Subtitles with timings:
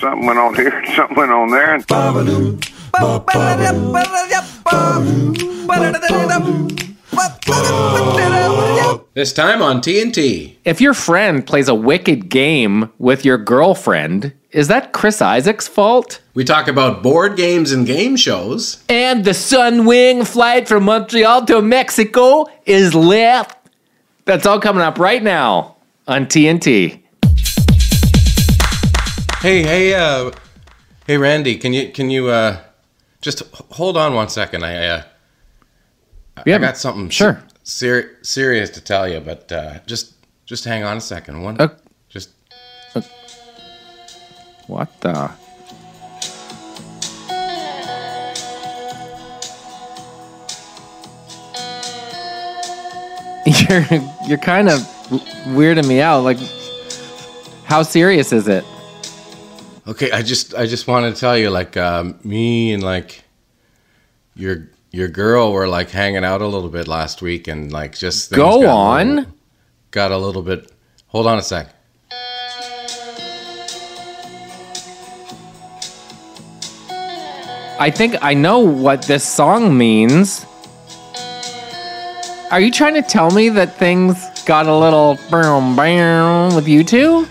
[0.00, 1.74] Something went on here, something went on there.
[1.74, 1.84] And
[9.14, 10.56] This time on TNT.
[10.64, 16.20] If your friend plays a wicked game with your girlfriend, is that Chris Isaak's fault?
[16.34, 18.82] We talk about board games and game shows.
[18.88, 23.56] And the Sunwing flight from Montreal to Mexico is left.
[24.24, 25.76] That's all coming up right now
[26.08, 27.03] on TNT.
[29.44, 30.30] Hey, hey, uh,
[31.06, 32.60] hey, Randy, can you can you uh,
[33.20, 33.42] just
[33.72, 34.64] hold on one second?
[34.64, 35.02] I uh,
[36.46, 37.42] Yeah, I got something sure.
[37.62, 40.14] ser- serious to tell you, but uh, just
[40.46, 41.42] just hang on a second.
[41.42, 41.68] One, Uh,
[42.08, 42.30] just
[44.66, 45.30] What the?
[53.46, 53.84] You're
[54.26, 54.80] you're kind of
[55.52, 56.20] weirding me out.
[56.24, 56.38] Like,
[57.64, 58.64] how serious is it?
[59.86, 60.10] Okay.
[60.10, 63.24] I just I just want to tell you, like, um, me and like
[64.34, 68.30] your your girl were like hanging out a little bit last week, and like just
[68.32, 69.16] Go got a on.
[69.16, 69.32] little-
[69.90, 70.70] got a little bit.
[71.08, 71.68] Hold on a sec.
[77.76, 80.46] I think I know what this song means.
[82.50, 84.14] Are you trying to tell me that things
[84.46, 87.26] got a little bam bam with you two?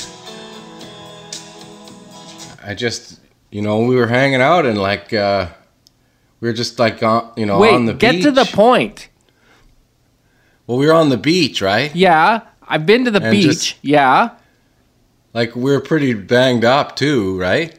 [2.66, 3.20] I just,
[3.52, 5.48] you know, we were hanging out and like, uh,
[6.40, 8.24] we were just like, on, you know, on the get beach.
[8.24, 9.10] to the point.
[10.68, 11.94] Well, we were on the beach, right?
[11.96, 13.46] Yeah, I've been to the And beach.
[13.46, 14.30] just- yeah.
[15.34, 17.78] Like we were pretty banged up too, right?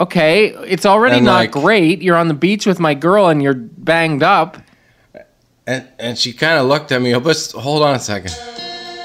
[0.00, 2.02] Okay, it's already And, not like- great.
[2.02, 4.58] You're on the beach with my girl and you're banged up.
[5.68, 7.12] And and she kind of looked at me.
[7.18, 8.32] But hold on a second.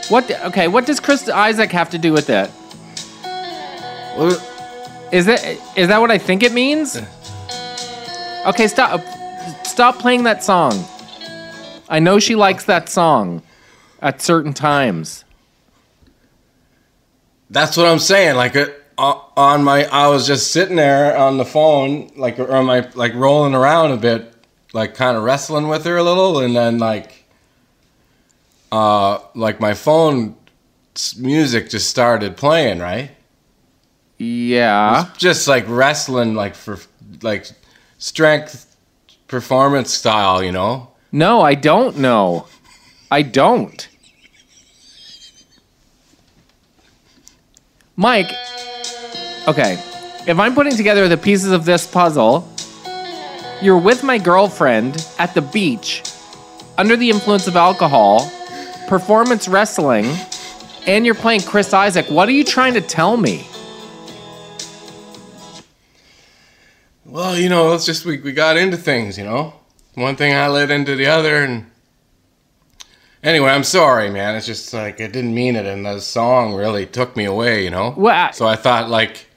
[0.09, 0.29] What?
[0.45, 2.51] Okay, what does Chris Isaak have to do with it?
[4.17, 4.37] Well,
[5.11, 5.43] Is that
[5.75, 6.97] is that what I think it means?
[8.45, 9.01] Okay, stop
[9.65, 10.73] stop playing that song.
[11.89, 13.43] I know she likes that song
[14.01, 15.25] at certain times.
[17.49, 18.37] That's what I'm saying.
[18.37, 18.55] Like
[18.97, 22.87] uh, on my, I was just sitting there on the phone, like or on my,
[22.93, 24.33] like rolling around a bit,
[24.73, 27.25] like kind of wrestling with her a little, and then like,
[28.71, 30.35] uh, like my phone
[31.17, 33.11] music just started playing, right?
[34.21, 35.09] Yeah.
[35.17, 36.77] Just like wrestling, like for
[37.23, 37.47] like
[37.97, 38.75] strength
[39.27, 40.91] performance style, you know.
[41.11, 42.45] No, I don't know.
[43.09, 43.87] I don't.
[47.95, 48.31] Mike,
[49.47, 49.73] okay.
[50.27, 52.47] If I'm putting together the pieces of this puzzle,
[53.59, 56.03] you're with my girlfriend at the beach,
[56.77, 58.31] under the influence of alcohol,
[58.87, 60.05] performance wrestling,
[60.85, 62.05] and you're playing Chris Isaak.
[62.11, 63.47] What are you trying to tell me?
[67.11, 69.53] Well, you know, it's just we, we got into things, you know.
[69.95, 71.69] One thing I led into the other, and
[73.21, 74.37] anyway, I'm sorry, man.
[74.37, 77.69] It's just like I didn't mean it, and the song really took me away, you
[77.69, 77.93] know.
[77.97, 79.27] Well, I- so I thought like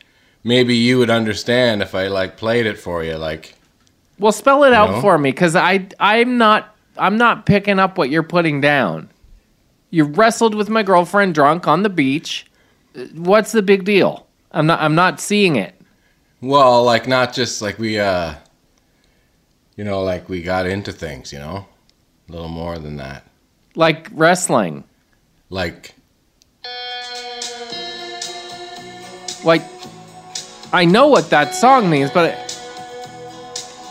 [0.45, 3.57] maybe you would understand if I like played it for you, like.
[4.21, 5.01] Well, spell it out know?
[5.01, 9.11] for me, because I I'm not I'm not picking up what you're putting down.
[9.91, 12.47] You wrestled with my girlfriend drunk on the beach.
[13.15, 14.29] What's the big deal?
[14.53, 15.74] I'm not I'm not seeing it.
[16.45, 18.35] Well, like not just like we, uh
[19.77, 21.67] you know, like we got into things, you know,
[22.29, 23.27] a little more than that.
[23.75, 24.85] Like wrestling.
[25.49, 25.95] Like,
[29.45, 29.63] Like
[30.73, 32.59] I know what that song means, but it,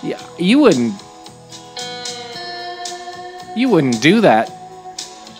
[0.03, 0.93] yeah, you wouldn't
[3.55, 4.51] you wouldn't do that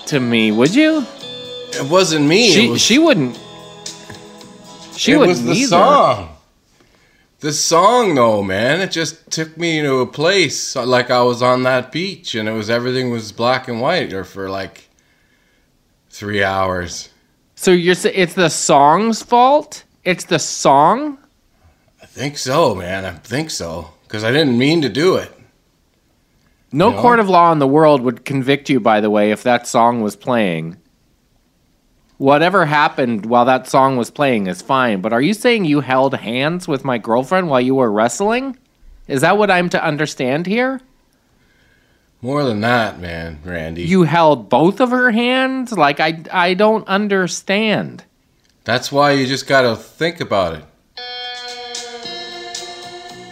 [0.07, 1.05] to me, would you?
[1.75, 2.49] it wasn't me.
[2.51, 3.35] She was, she wouldn't.
[4.95, 5.67] She it wouldn't was the either.
[5.67, 6.32] song.
[7.43, 11.63] The song, though, man, it just took me to a place like I was on
[11.63, 14.87] that beach, and it was everything was black and white, or for like
[16.09, 17.09] three hours.
[17.55, 19.83] So you're it's the song's fault?
[20.05, 21.17] It's the song?
[22.01, 23.03] I think so, man.
[23.03, 25.29] I think so, because I didn't mean to do it.
[26.71, 27.01] No No.
[27.01, 29.99] court of law in the world would convict you, by the way, if that song
[29.99, 30.77] was playing.
[32.23, 36.15] Whatever happened while that song was playing is fine, but are you saying you held
[36.15, 38.57] hands with my girlfriend while you were wrestling?
[39.09, 40.79] Is that what I'm to understand here?
[42.21, 43.83] More than that, man, Randy.
[43.83, 45.73] You held both of her hands?
[45.73, 48.05] Like I I don't understand.
[48.63, 50.63] That's why you just gotta think about it.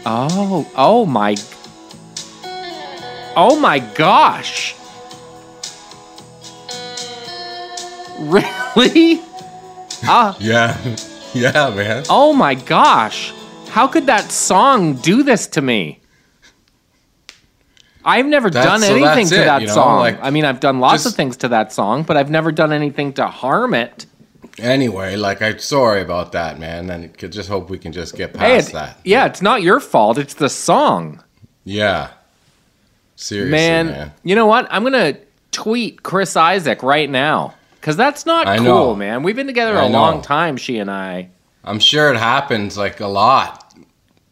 [0.05, 1.37] Oh, oh my
[3.37, 4.75] Oh my gosh.
[8.75, 9.21] Really?
[10.03, 10.77] Ah, Yeah.
[11.33, 12.03] Yeah, man.
[12.09, 13.31] Oh my gosh.
[13.69, 16.01] How could that song do this to me?
[18.03, 19.99] I've never That's- done anything that's to it, that you know, song.
[19.99, 22.73] like, I mean, I've done lots of things to that song, but I've never done
[22.73, 24.05] anything to harm it.
[24.59, 26.89] Anyway, like I'm sorry about that, man.
[26.89, 28.97] And could just hope we can just get past Hey, it's, that.
[29.05, 30.17] yeah, it's not your fault.
[30.17, 31.23] It's the song.
[31.63, 32.09] Yeah.
[33.15, 34.11] Seriously, Man, man.
[34.23, 34.67] you know what?
[34.69, 35.17] I'm going to
[35.51, 38.95] tweet Chris Isaak right now because that's not I cool, know.
[38.95, 39.23] man.
[39.23, 41.31] We've been together I a long time, she and I.
[41.63, 43.75] I'm sure it happens like a lot.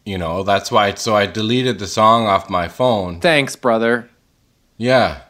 [0.06, 0.94] You know, that's why.
[0.94, 3.20] So I deleted the song off my phone.
[3.20, 4.08] Thanks, brother.
[4.78, 5.22] Yeah,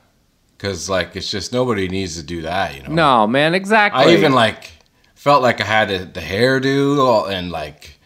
[0.57, 2.75] because like it's just nobody needs to do that.
[2.75, 2.89] You know.
[2.89, 4.04] No, man, exactly.
[4.04, 4.69] I even like
[5.15, 8.00] felt like I had a, the hairdo and like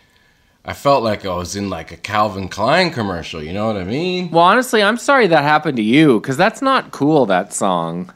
[0.63, 3.41] I felt like I was in like a Calvin Klein commercial.
[3.41, 4.29] You know what I mean?
[4.29, 8.13] Well, honestly, I'm sorry that happened to you because that's not cool, that song.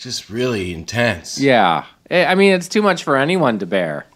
[0.00, 1.38] Just really intense.
[1.38, 1.84] Yeah.
[2.10, 4.06] I I mean, it's too much for anyone to bear.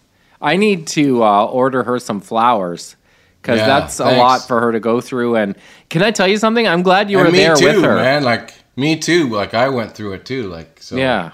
[0.41, 2.95] I need to uh, order her some flowers
[3.41, 5.35] because Yeah, that's a lot for her to go through.
[5.37, 5.55] And
[5.89, 6.67] can I tell you something?
[6.67, 7.95] I'm glad you And were there too, with her.
[7.95, 8.23] man.
[8.23, 9.29] Like me too.
[9.29, 10.49] Like I went through it too.
[10.49, 10.97] Like so.
[10.97, 11.31] Yeah.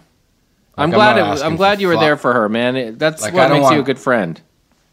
[0.78, 1.18] I'm I'm glad.
[1.18, 2.76] It, I'm glad you were there for her, man.
[2.76, 4.40] It, that's Like, what makes you a good friend.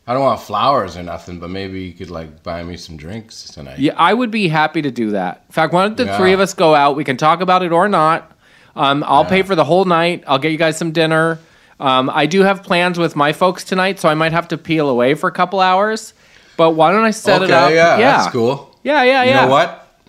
[0.07, 3.45] I don't want flowers or nothing, but maybe you could like buy me some drinks
[3.45, 3.79] tonight.
[3.79, 5.45] Yeah, I would be happy to do that.
[5.49, 6.17] In fact, why don't the Yeah.
[6.17, 6.97] three of us go out?
[6.97, 8.33] We can talk about it or not.
[8.79, 10.23] Um, I'll pay for the whole night.
[10.27, 11.39] I'll get you guys some dinner.
[11.81, 14.89] Um, I do have plans with my folks tonight, so I might have to peel
[14.89, 16.15] away for a couple hours.
[16.57, 17.71] But why don't I set okay, it up?
[17.73, 18.77] yeah, that's cool.
[18.83, 19.23] Yeah, yeah, yeah.
[19.25, 19.45] You yeah.
[19.45, 20.01] know what?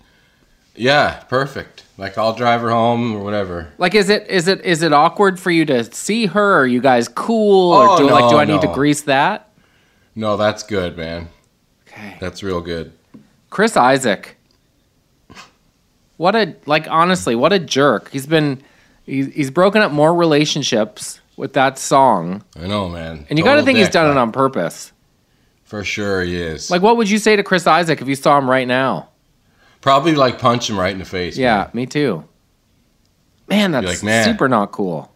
[0.76, 1.84] Yeah, perfect.
[1.98, 3.72] Like I'll drive her home or whatever.
[3.76, 6.60] Like, is it is it is it awkward for you to see her?
[6.60, 7.72] Are you guys cool?
[7.72, 9.50] Or Oh, do like do no, I need to grease that?
[10.14, 11.28] No, that's good, man.
[11.86, 12.16] Okay.
[12.20, 12.92] That's real good.
[13.50, 14.36] Chris Isaak.
[16.20, 18.10] What a like honestly, what a jerk.
[18.10, 18.62] He's been
[19.06, 22.44] he's, he's broken up more relationships with that song.
[22.56, 23.26] I know, man.
[23.30, 24.92] And you got to think he's done it on purpose.
[25.64, 26.70] For sure, he is.
[26.70, 29.08] Like what would you say to Chris Isaak if you saw him right now?
[29.80, 31.38] Probably like punch him right in the face.
[31.38, 31.70] Yeah, man.
[31.72, 32.28] me too.
[33.48, 34.26] Man, that's like, man.
[34.26, 35.10] super not cool.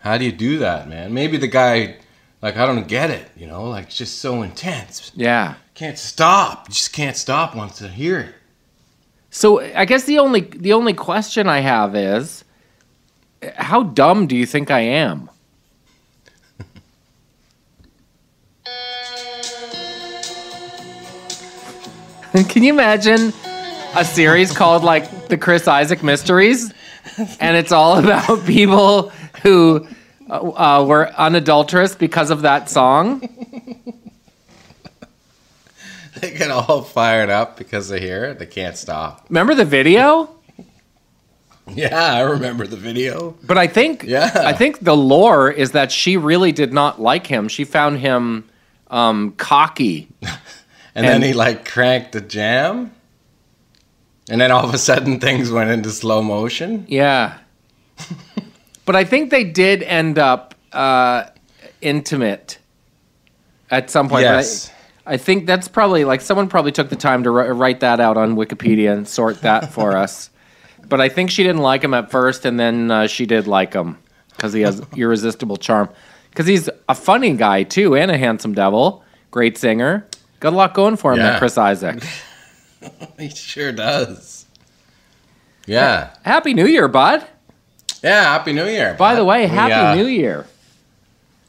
[0.00, 1.14] How do you do that, man?
[1.14, 1.96] Maybe the guy,
[2.42, 3.26] like, I don't get it.
[3.38, 5.12] You know, like, it's just so intense.
[5.14, 5.54] Yeah.
[5.72, 6.68] Can't stop.
[6.68, 8.34] You just can't stop once to hear it.
[9.34, 12.44] So I guess the only the only question I have is
[13.56, 15.30] how dumb do you think I am?
[22.50, 23.32] Can you imagine
[23.96, 26.70] a series called like the Chris Isaak Mysteries,
[27.40, 29.08] and it's all about people
[29.42, 29.88] who
[30.28, 33.26] uh, uh, were unadulterous because of that song?
[36.30, 38.38] They get all fired up because they hear it.
[38.38, 39.26] They can't stop.
[39.28, 40.30] Remember the video?
[41.66, 43.36] Yeah, I remember the video.
[43.42, 44.30] But I think Yeah.
[44.36, 47.48] I think the lore is that she really did not like him.
[47.48, 48.48] She found him
[48.88, 50.08] um, cocky.
[50.94, 52.92] And, then he, like, cranked the jam.
[54.28, 56.84] And then all of a sudden things went into slow motion.
[56.86, 57.38] Yeah.
[58.84, 61.24] but I think they did end up uh,
[61.80, 62.58] intimate
[63.70, 64.24] at some point.
[64.24, 64.70] Yes.
[65.06, 68.16] I, think that's probably like someone probably took the time to wri- write that out
[68.16, 70.30] on Wikipedia and sort that for us.
[70.88, 73.72] But I think she didn't like him at first, and then uh, she did like
[73.72, 73.98] him
[74.30, 75.88] because he has irresistible charm.
[76.30, 79.04] Because he's a funny guy too, and a handsome devil.
[79.30, 80.06] Great singer.
[80.40, 81.38] Got a lot going for him, that Yeah.
[81.38, 82.02] Chris Isaak.
[83.18, 84.44] He sure does.
[85.66, 86.10] Yeah.
[86.24, 87.24] Happy New Year, bud.
[88.02, 88.94] Yeah, Happy New Year.
[88.94, 89.26] By the bud.
[89.28, 90.46] way, We, Happy uh, New Year.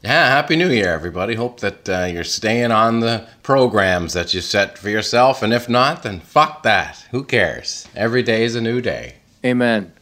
[0.04, 1.34] Yeah, Happy New Year, everybody.
[1.34, 5.42] Hope that uh, you're staying on the programs that you set for yourself.
[5.42, 7.06] And if not, then fuck that.
[7.10, 7.88] Who cares?
[7.96, 9.14] Every day is a new day.
[9.46, 9.94] Amen.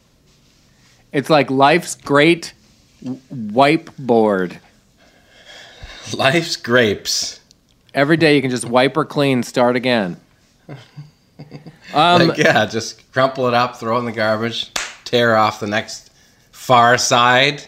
[1.12, 2.52] It's like life's great
[3.00, 4.58] w- wipe board.
[6.12, 7.38] Life's grapes.
[7.94, 10.16] Every day you can just wipe or clean, start again.
[11.92, 14.72] Um, like, yeah, just crumple it up, throw it in the garbage,
[15.04, 16.10] tear off the next
[16.50, 17.66] far side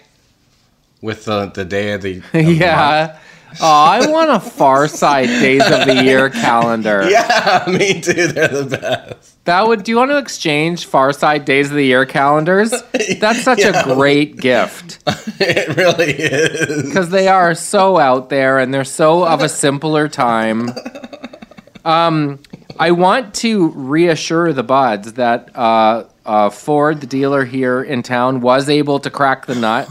[1.04, 2.18] with the, the day of the.
[2.18, 3.18] of the yeah.
[3.60, 7.04] Oh, I want a Far Side Days of the Year calendar.
[7.08, 8.26] Yeah, me too.
[8.26, 9.44] They're the best.
[9.44, 9.84] That would.
[9.84, 12.70] Do you want to exchange Far Side Days of the Year calendars?
[13.20, 13.80] That's such Yeah.
[13.88, 14.98] a great gift
[15.38, 16.82] It really is.
[16.82, 20.70] because they are so out there and they're so of a simpler time.
[21.84, 22.40] Um,
[22.78, 28.40] I want to reassure the buds that uh, uh, Ford, the dealer here in town,
[28.40, 29.88] was able to crack the nut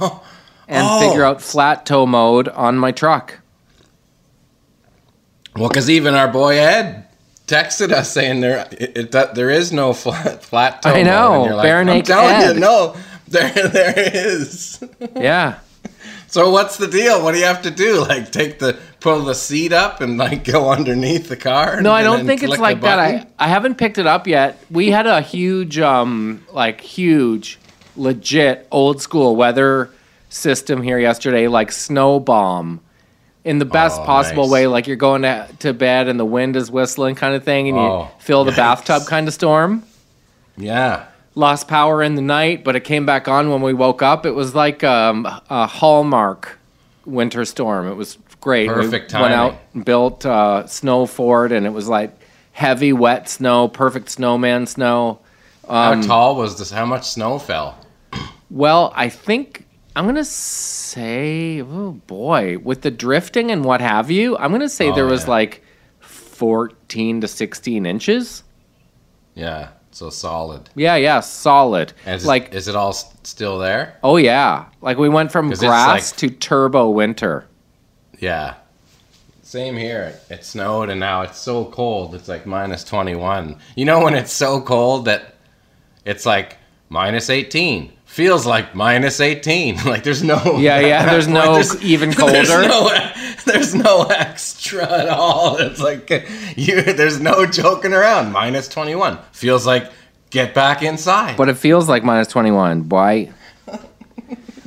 [0.74, 1.00] and Oh.
[1.08, 3.40] figure out flat tow mode on my truck.
[5.56, 7.06] Well, because even our boy Ed
[7.48, 10.90] texted us saying there it, it, there is no flat flat tow.
[10.90, 11.06] I mode.
[11.06, 12.96] know, you're like, I'm telling Ed." you, no,
[13.28, 14.84] there there is.
[15.16, 15.60] Yeah.
[16.28, 17.24] So what's the deal?
[17.24, 18.00] What do you have to do?
[18.02, 21.80] Like take the pull the seat up and like go underneath the car?
[21.82, 22.98] No, I don't think it's like that.
[22.98, 23.28] I.
[23.38, 24.58] I haven't picked it up yet.
[24.72, 27.60] We had a huge, um, like huge,
[27.96, 29.92] legit old school weather
[30.34, 32.82] system here yesterday, like snow bomb,
[33.44, 34.52] in the best Oh, possible nice.
[34.52, 34.68] way.
[34.68, 37.78] Like you're going to, to bed and the wind is whistling, kind of thing, and
[37.78, 38.56] you Oh, fill the yikes.
[38.58, 39.84] bathtub kind of storm.
[40.58, 41.06] Yeah.
[41.36, 44.26] Lost power in the night, but it came back on when we woke up.
[44.26, 46.60] It was like um, a Hallmark
[47.06, 47.88] winter storm.
[47.88, 48.68] It was great.
[48.70, 52.12] Perfect we Went out and built uh, snow fort, and it was like
[52.52, 55.20] heavy, wet snow, perfect snowman snow.
[55.68, 56.70] How Um, tall was this?
[56.72, 57.78] How much snow fell?
[58.52, 59.63] Well, I think
[59.96, 64.90] I'm gonna say, oh boy, with the drifting and what have you, I'm gonna say
[64.90, 65.30] Oh, there was yeah.
[65.30, 65.64] like
[66.00, 68.44] 14 to 16 inches.
[69.36, 69.70] Yeah.
[69.92, 70.70] So solid.
[70.76, 71.94] Yeah, yeah, solid.
[72.08, 73.98] And is, like, it, is it all still there?
[74.04, 77.46] oh yeah, like we went from grass like- to turbo winter.
[78.20, 78.56] Yeah.
[79.44, 80.20] Same here.
[80.32, 82.16] It snowed and now it's so cold.
[82.16, 83.60] It's like minus 21.
[83.76, 85.36] You know when it's so cold that
[86.06, 86.58] it's like
[86.90, 87.93] minus 18.
[88.14, 89.78] Feels like minus 18.
[89.86, 92.68] Like there's no Yeah, yeah, there's no even There's colder.
[92.68, 93.12] no,
[93.46, 95.58] there's no extra at all.
[95.58, 96.08] It's like
[96.56, 98.32] you there's no joking around.
[98.32, 99.18] Minus 21.
[99.32, 99.92] Feels like
[100.30, 101.38] get back inside.
[101.38, 103.34] But it feels like minus 21, why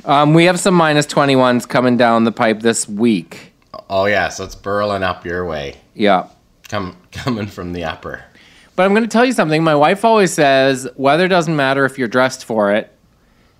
[0.03, 3.53] um, we have some minus 21s coming down the pipe this week.
[3.89, 5.75] oh yeah, so it's burling up your way.
[5.93, 6.27] Yeah.
[6.67, 8.25] Come coming from the upper.
[8.75, 9.63] But I'm going to tell you something.
[9.63, 12.93] My wife always says weather doesn't matter if you're dressed for it.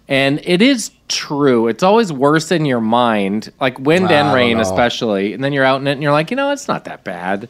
[0.08, 1.68] And it is true.
[1.68, 4.62] It's always worse in your mind, like wind and rain, know.
[4.64, 5.34] especially.
[5.34, 7.50] And then you're out in it and you're like, you know, it's not that bad.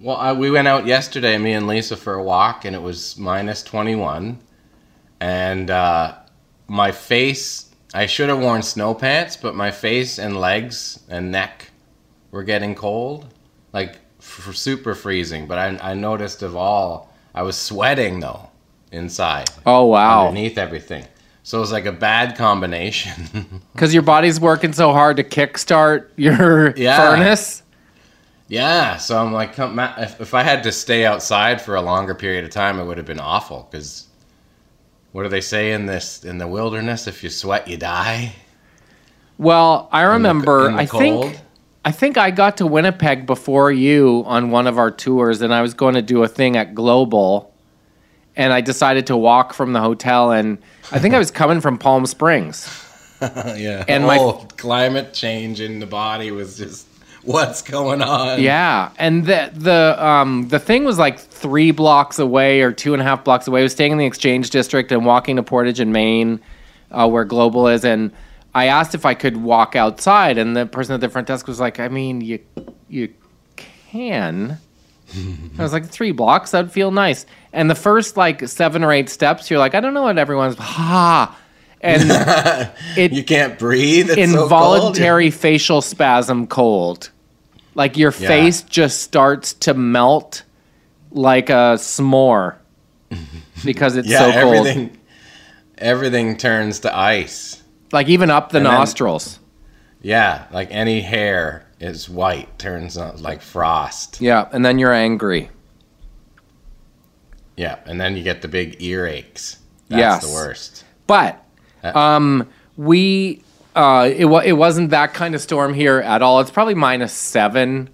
[0.00, 3.18] Well, I, we went out yesterday, me and Lisa, for a walk, and it was
[3.18, 4.38] minus 21.
[5.20, 6.14] And uh,
[6.68, 11.70] my face, I should have worn snow pants, but my face and legs and neck
[12.30, 13.26] were getting cold.
[13.72, 15.46] Like, f- super freezing.
[15.46, 18.48] But I, I noticed of all, I was sweating, though,
[18.92, 20.28] inside, Oh, wow.
[20.28, 21.04] underneath everything.
[21.50, 23.60] So it was like a bad combination.
[23.72, 26.96] Because your body's working so hard to kickstart your Yeah.
[26.96, 27.64] furnace.
[28.46, 32.14] Yeah, so I'm like, come, if, if I had to stay outside for a longer
[32.14, 33.66] period of time, it would have been awful.
[33.68, 34.06] Because
[35.10, 37.08] what do they say in this in the wilderness?
[37.08, 38.32] If you sweat, you die.
[39.36, 41.02] Well, I In the- remember, in the I cold?
[41.02, 41.40] think.
[41.84, 45.62] I think I got to Winnipeg before you on one of our tours, and I
[45.62, 47.49] was going to do a thing at Global,
[48.40, 50.56] and I decided to walk from the hotel, and
[50.90, 52.66] I think I was coming from Palm Springs.
[53.20, 56.86] yeah, And my- oh, climate change in the body was just
[57.22, 58.40] what's going on.
[58.40, 63.02] Yeah, and the the um the thing was like three blocks away or two and
[63.02, 63.60] a half blocks away.
[63.60, 66.40] I was staying in the Exchange District and walking to Portage and Main,
[66.90, 68.10] uh, where Global is, and
[68.54, 71.60] I asked if I could walk outside, and the person at the front desk was
[71.60, 72.38] like, "I mean, you
[72.88, 73.12] you
[73.92, 74.56] can."
[75.58, 77.26] I was like, three blocks, that'd feel nice.
[77.52, 80.54] And the first like seven or eight steps, you're like, I don't know what everyone's
[80.58, 81.36] ha,
[81.80, 82.02] and
[82.96, 84.10] it you can't breathe.
[84.10, 84.42] It's so cold.
[84.44, 87.10] involuntary facial spasm cold.
[87.74, 88.28] Like your Yeah.
[88.28, 90.42] face just starts to melt
[91.12, 92.56] like a s'more
[93.64, 94.54] because it's Yeah, so cold.
[94.66, 94.96] everything,
[95.78, 97.62] everything turns to ice.
[97.92, 99.38] Like even up the And then- nostrils.
[100.02, 104.20] Yeah, like any hair is white, turns on like frost.
[104.20, 105.48] Yeah, and then you're angry.
[107.56, 109.56] Yeah, and then you get the big earaches.
[109.88, 110.26] That's Yes.
[110.26, 110.84] the worst.
[111.06, 111.42] But
[111.82, 112.46] Uh, um
[112.76, 113.42] we
[113.74, 116.40] uh it it wasn't that kind of storm here at all.
[116.40, 117.88] It's probably minus 7,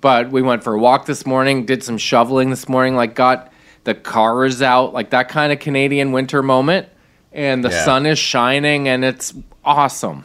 [0.00, 3.52] but we went for a walk this morning, did some shoveling this morning, like got
[3.84, 6.88] the cars out, like that kind of Canadian winter moment,
[7.32, 7.84] and the Yeah.
[7.84, 9.32] sun is shining and it's
[9.64, 10.24] awesome.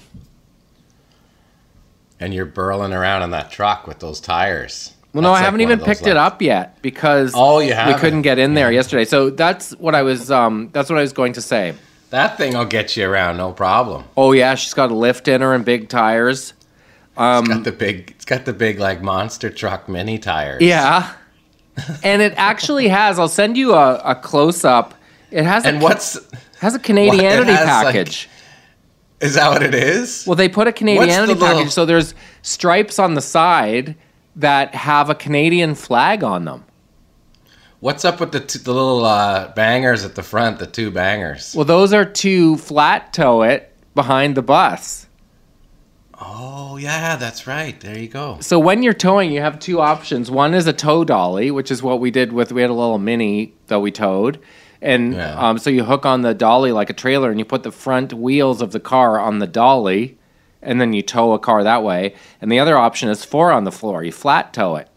[2.21, 4.93] And you're burling around in that truck with those tires.
[5.13, 7.99] Well, no, I like haven't even picked it up yet because Oh, you we haven't?
[7.99, 9.03] couldn't get in there yesterday.
[9.03, 11.73] So that's what I was um that's what I was going to say.
[12.11, 14.05] That thing will get you around, no problem.
[14.15, 16.53] Oh yeah, she's got a lift in her and big tires.
[17.17, 20.61] It's got the big, it's got the big like monster truck mini tires.
[20.61, 21.11] Yeah.
[22.03, 23.19] and it actually has.
[23.19, 24.93] I'll send you a, a close up.
[25.29, 26.17] It has And a, what's
[26.59, 28.29] has a Canadianity What, has, like- package.
[29.21, 29.49] Is that?
[29.49, 30.25] What it is?
[30.27, 33.95] well, they put a Canadianity the little- package, so there's stripes on the side
[34.35, 36.63] that have a Canadian flag on them.
[37.79, 40.59] What's up with the t- the little uh, bangers at the front?
[40.59, 41.55] The two bangers.
[41.55, 45.07] Well, those are to flat tow it behind the bus.
[46.23, 47.79] Oh yeah, that's right.
[47.79, 48.37] There you go.
[48.41, 50.29] So when you're towing, you have two options.
[50.29, 52.51] One is a tow dolly, which is what we did with.
[52.51, 54.39] We had a little mini that we towed,
[54.81, 55.35] and Yeah.
[55.37, 58.13] um, so you hook on the dolly like a trailer, and you put the front
[58.13, 60.17] wheels of the car on the dolly,
[60.61, 62.13] and then you tow a car that way.
[62.41, 64.03] And the other option is four on the floor.
[64.03, 64.87] You flat tow it.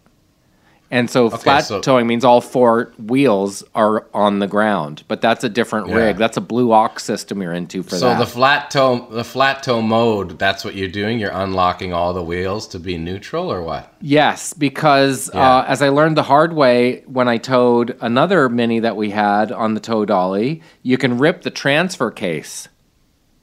[0.91, 5.43] And so flat so- towing means all four wheels are on the ground, but that's
[5.43, 5.95] a different Yeah.
[5.97, 6.17] rig.
[6.19, 8.19] That's a blue ox system you're into for So that.
[8.19, 10.39] the flat tow, the flat tow mode.
[10.39, 11.19] That's what you're doing.
[11.19, 13.93] You're unlocking all the wheels to be neutral, or what?
[14.01, 15.57] Yes, because Yeah.
[15.59, 19.51] uh, as I learned the hard way when I towed another Mini that we had
[19.51, 22.69] on the tow dolly, you can rip the transfer case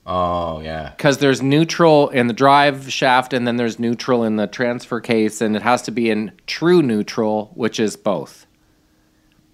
[0.06, 0.94] Oh yeah.
[0.98, 5.42] because there's neutral in the drive shaft and then there's neutral in the transfer case,
[5.42, 8.48] and it has to be in true neutral, which is both.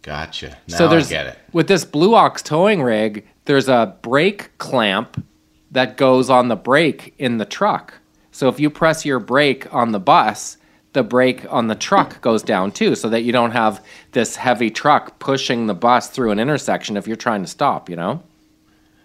[0.01, 0.57] Gotcha.
[0.69, 1.39] Now so there's I get it.
[1.51, 5.25] with this Blue Ox towing rig, there's a brake clamp
[5.71, 7.95] that goes on the brake in the truck.
[8.31, 10.57] So if you press your brake on the bus,
[10.93, 14.69] the brake on the truck goes down too, so that you don't have this heavy
[14.69, 17.89] truck pushing the bus through an intersection if you're trying to stop.
[17.89, 18.23] You know.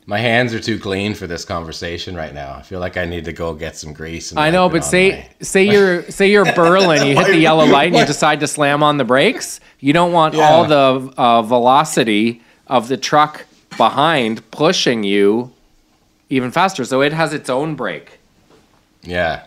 [0.05, 2.55] My hands are too clean for this conversation right now.
[2.55, 4.33] I feel like I need to go get some grease.
[4.33, 7.65] And I know, but say my- say you're say you're Berlin, you hit the yellow
[7.65, 9.61] light and you decide to slam on the brakes.
[9.79, 10.43] You don't want Yeah.
[10.49, 15.53] all the uh, velocity of the truck behind pushing you
[16.31, 16.85] even faster.
[16.85, 18.19] So it has its own brake.
[19.03, 19.45] Yeah.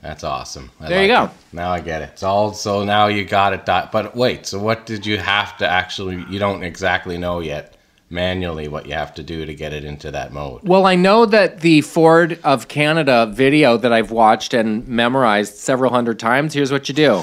[0.00, 0.70] That's awesome.
[0.80, 1.24] I There you go.
[1.24, 1.30] it.
[1.52, 2.10] Now I get it.
[2.12, 3.64] It's all so now you got it.
[3.66, 6.24] But wait, so what did you have to actually?
[6.30, 7.74] You don't exactly know yet
[8.10, 10.60] manually what you have to do to get it into that mode.
[10.62, 15.90] Well, I know that the Ford of Canada video that I've watched and memorized several
[15.90, 16.54] hundred times.
[16.54, 17.22] Here's what you do: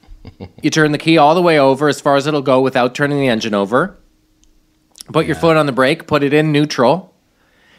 [0.62, 3.18] you turn the key all the way over as far as it'll go without turning
[3.18, 3.96] the engine over.
[5.12, 7.14] Put your foot on the brake, put it in neutral,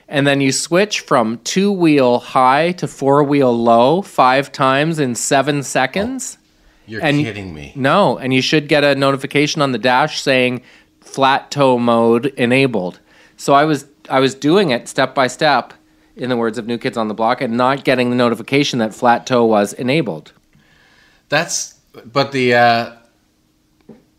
[0.07, 5.13] and then you switch from two wheel high to four wheel low five times in
[5.13, 6.37] seven seconds.
[6.39, 6.43] Oh,
[6.87, 7.71] you're And- kidding me.
[7.75, 10.61] No, and you should get a notification on the dash saying
[11.13, 12.99] flat tow mode enabled.
[13.37, 15.73] So I was I was doing it step by step
[16.15, 18.93] in the words of New Kids on the Block and not getting the notification that
[18.93, 20.33] flat tow was enabled.
[21.29, 21.75] That's
[22.05, 22.95] but the uh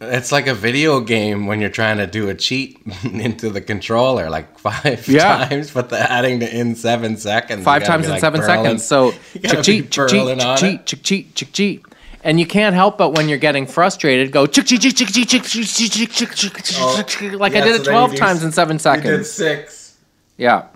[0.03, 4.31] it's like a video game when you're trying to do a cheat into the controller
[4.31, 5.47] like five Yeah.
[5.47, 7.65] times, but the adding to in seven seconds.
[7.65, 8.65] Five times in like, seven burling.
[8.79, 8.85] seconds.
[8.87, 11.05] So You gotta chick be cheat, chick cheat, chick it.
[11.05, 11.83] cheat, cheat, cheat.
[12.23, 15.43] And you can't help but when you're getting frustrated, go chick chick chick cheat, chick
[15.45, 16.63] cheat, chick cheat, chick cheat,
[16.97, 19.07] chick cheat, like I did it twelve times in seven seconds.
[19.07, 19.99] You did six.
[20.37, 20.67] Yeah.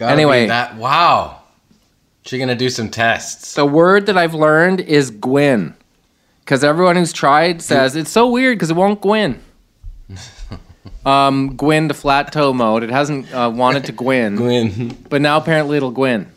[0.00, 0.46] Anyway.
[0.46, 1.40] that wow.
[2.24, 3.54] She's gonna do some tests.
[3.54, 5.74] The word that I've learned is Gwyn.
[6.40, 9.40] Because everyone who's tried says it's so weird because it won't Gwyn.
[11.06, 12.82] um, Gwyn to flat tow mode.
[12.82, 16.30] It hasn't uh, wanted to Gwyn, Gwen but now apparently it'll Gwyn.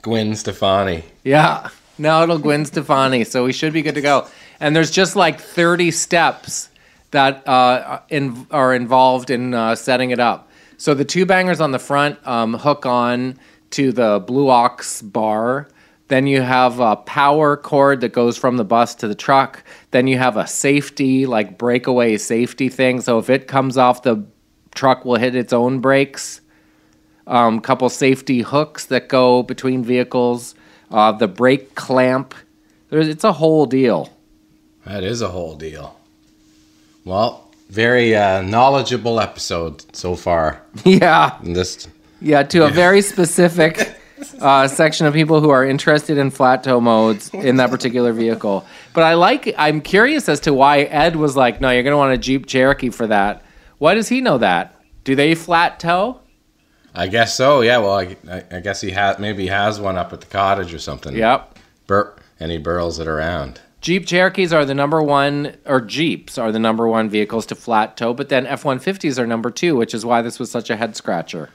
[0.00, 1.04] Gwen Stefani.
[1.22, 1.68] Yeah,
[2.00, 4.26] now it'll Gwen Stefani, so we should be good to go.
[4.58, 6.70] And there's just like 30 steps
[7.10, 10.48] that uh, in, are involved in uh, setting it up.
[10.76, 13.38] So the two bangers on the front um, hook on
[13.70, 15.68] to the Blue Ox bar.
[16.08, 19.62] Then you have a power cord that goes from the bus to the truck.
[19.92, 23.00] Then you have a safety, like breakaway safety thing.
[23.00, 24.24] So if it comes off, the
[24.74, 26.40] truck will hit its own brakes
[27.30, 30.54] um, couple safety hooks that go between vehicles,
[30.90, 32.34] uh, the brake clamp.
[32.90, 34.12] There's, it's a whole deal.
[34.84, 35.96] That is a whole deal.
[37.04, 40.62] Well, very uh, knowledgeable episode so far.
[40.84, 41.88] yeah, this
[42.20, 43.96] yeah, to a very specific
[44.40, 48.66] uh, section of people who are interested in flat tow modes in that particular vehicle.
[48.92, 49.54] But I like.
[49.56, 52.46] I'm curious as to why Ed was like, "No, you're going to want a Jeep
[52.46, 53.44] Cherokee for that."
[53.78, 54.76] Why does he know that?
[55.04, 56.20] Do they flat tow?
[56.94, 57.60] I guess so.
[57.60, 57.78] Yeah.
[57.78, 60.74] Well, I, I, I guess he has maybe he has one up at the cottage
[60.74, 61.14] or something.
[61.14, 61.58] Yep.
[61.86, 63.60] Bur- and he burls it around.
[63.80, 67.96] Jeep Cherokees are the number one, or Jeeps are the number one vehicles to flat
[67.96, 70.76] tow, but then F 150s are number two, which is why this was such a
[70.76, 71.48] head scratcher.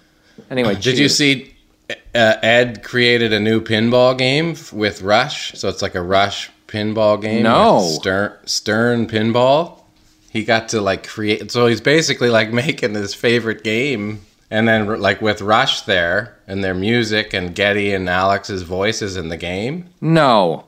[0.50, 1.56] Anyway, Did you see?
[2.16, 6.50] Uh, Ed created a new pinball game f- with Rush, so it's like a Rush
[6.68, 7.44] pinball game.
[7.44, 7.82] No.
[7.82, 9.82] Stern Stern pinball.
[10.32, 11.52] He got to like create.
[11.52, 16.64] So he's basically like making his favorite game, and then like with Rush there and
[16.64, 19.90] their music and Geddy and Alex's voices in the game.
[20.02, 20.68] No.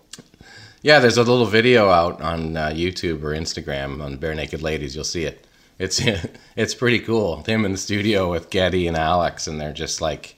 [0.81, 4.95] Yeah, there's a little video out on uh, YouTube or Instagram on Barenaked Ladies.
[4.95, 5.45] You'll see it.
[5.79, 6.01] It's
[6.55, 7.43] it's pretty cool.
[7.43, 10.37] Him in the studio with Geddy and Alex, and they're just like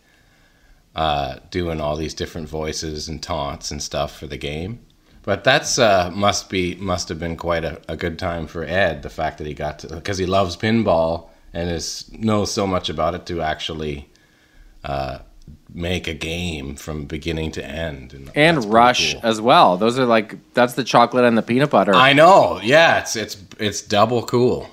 [0.95, 4.79] uh, doing all these different voices and taunts and stuff for the game.
[5.23, 9.03] But that's uh, must be must have been quite a, a good time for Ed.
[9.03, 12.89] The fact that he got to because he loves pinball and is knows so much
[12.89, 14.09] about it to actually
[14.83, 15.19] uh,
[15.73, 18.13] make a game from beginning to end.
[18.13, 19.21] And, And Rush cool.
[19.23, 19.77] as well.
[19.77, 21.93] Those are like, that's the chocolate and the peanut butter.
[21.95, 22.59] I know.
[22.63, 24.69] Yeah, it's it's it's double cool.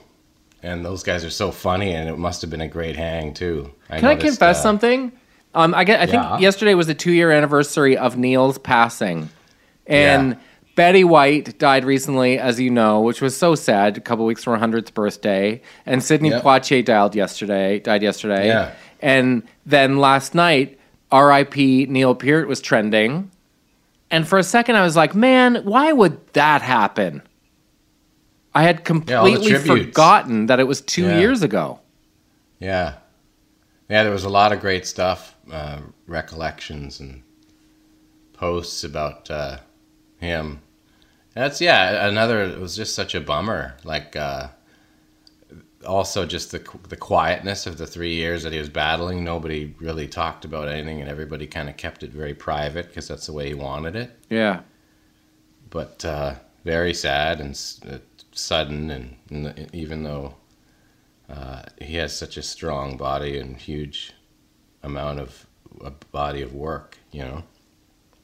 [0.63, 3.73] And those guys are so funny, and it must have been a great hang too.
[3.89, 5.13] Can I confess uh, something?
[5.55, 6.01] Um, I get.
[6.01, 9.29] I think yesterday was the two-year anniversary of Neil's passing,
[9.87, 10.39] and Yeah.
[10.77, 13.97] Betty White died recently, as you know, which was so sad.
[13.97, 16.43] A couple weeks from her hundredth birthday, and Sidney Yep.
[16.45, 17.79] Poitier died yesterday.
[17.81, 18.73] Died yesterday, Yeah.
[19.01, 20.79] and then last night,
[21.11, 21.87] R.I.P.
[21.87, 23.31] Neil Peart was trending,
[24.11, 27.23] and for a second I was like, man, why would that happen?
[28.55, 29.87] I had completely tributes.
[29.87, 31.19] forgotten that it was two Yeah.
[31.21, 31.81] years ago.
[32.59, 32.95] Yeah.
[33.89, 37.23] Yeah, there was a lot of great stuff, uh, recollections and
[38.35, 39.59] posts about uh,
[40.21, 40.61] him.
[41.37, 43.77] That's yeah, another it was just such a bummer.
[43.85, 44.49] Like uh
[45.87, 50.09] also just the the quietness of the 3 years that he was battling, nobody really
[50.09, 53.49] talked about anything and everybody kind of kept it very private because that's the way
[53.49, 54.19] he wanted it.
[54.31, 54.61] Yeah.
[55.69, 57.53] But uh very sad and
[57.89, 57.99] uh,
[58.33, 60.35] sudden and, and even though
[61.29, 64.15] uh, he has such a strong body and huge
[64.83, 65.47] amount of
[65.85, 67.43] a body of work, you know.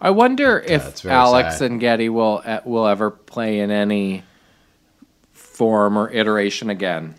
[0.03, 1.71] I wonder if Alex sad.
[1.71, 4.25] and Geddy will uh, will ever play in any
[5.31, 7.15] form or iteration again.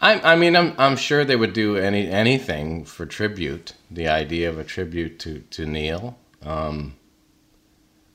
[0.00, 3.74] I, I mean, I'm, I'm sure they would do any anything for tribute.
[3.88, 6.96] The idea of a tribute to to Neil, um,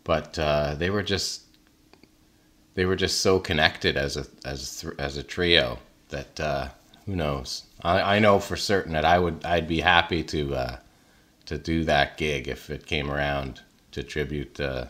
[0.04, 1.44] but uh, they were just
[2.74, 6.68] they were just so connected as a as as a trio that uh,
[7.06, 7.64] who knows.
[7.82, 10.78] I, I know for certain that I would I'd be happy to uh,
[11.46, 14.86] to do that gig if it came around to tribute uh,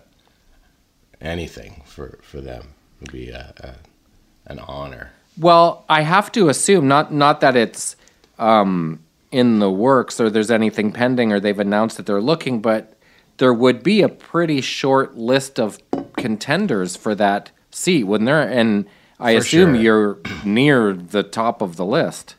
[1.21, 2.69] anything for for them.
[2.99, 5.11] Would be a, a, an honor.
[5.37, 7.95] Well, I have to assume not not that it's
[8.39, 8.99] um,
[9.31, 12.93] in the works or there's anything pending or they've announced that they're looking, but
[13.37, 15.79] there would be a pretty short list of
[16.15, 18.41] contenders for that seat, wouldn't there?
[18.41, 18.87] And
[19.19, 19.81] I For assume sure.
[19.81, 22.35] you're near the top of the list.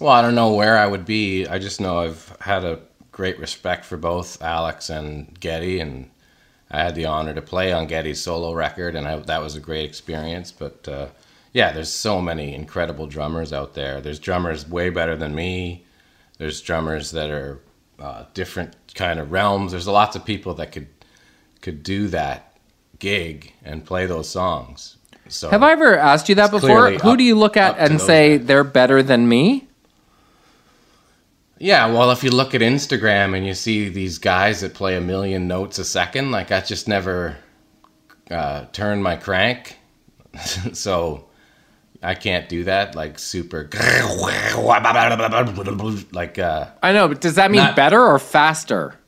[0.00, 1.46] Well, I don't know where I would be.
[1.46, 2.80] I just know I've had a
[3.12, 6.10] great respect for both Alex and Geddy, and
[6.70, 9.60] I had the honor to play on Geddy's solo record, and I, that was a
[9.60, 10.50] great experience.
[10.50, 11.06] But uh,
[11.52, 14.00] yeah, there's so many incredible drummers out there.
[14.00, 15.84] There's drummers way better than me.
[16.38, 17.60] There's drummers that are
[18.00, 19.72] uh, different kind of realms.
[19.72, 20.88] There's lots of people that could
[21.60, 22.56] could do that
[22.98, 24.96] gig and play those songs.
[25.28, 26.90] So Have I ever asked you that before?
[26.90, 28.46] Who do you look at and say guys.
[28.46, 29.68] they're better than me?
[31.62, 35.00] Yeah, well, if you look at Instagram and you see these guys that play a
[35.00, 37.36] million notes a second, like I just never
[38.32, 39.76] uh, turned my crank,
[40.72, 41.28] so
[42.02, 42.96] I can't do that.
[42.96, 43.70] Like super,
[46.10, 48.98] like uh, I know, but does that mean Not- better or faster?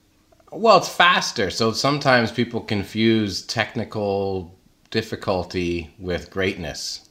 [0.52, 1.50] well, it's faster.
[1.50, 4.56] So sometimes people confuse technical
[4.92, 7.08] difficulty with greatness,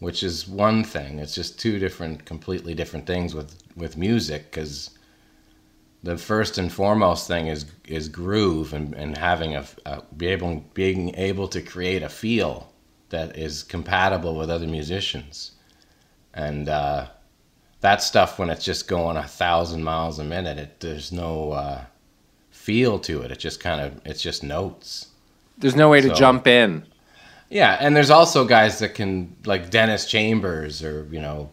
[0.00, 1.20] which is one thing.
[1.20, 4.90] It's just two different, completely different things with with music because
[6.02, 10.62] the first and foremost thing is is groove and, and having a, a be able
[10.74, 12.72] being able to create a feel
[13.08, 15.52] that is compatible with other musicians,
[16.34, 17.06] and uh,
[17.80, 21.84] that stuff when it's just going a thousand miles a minute, it there's no uh,
[22.50, 23.30] feel to it.
[23.30, 25.08] It just kind of it's just notes.
[25.56, 26.86] There's no way to jump in.
[27.48, 31.50] Yeah, and there's also guys that can like Dennis Chambers or you know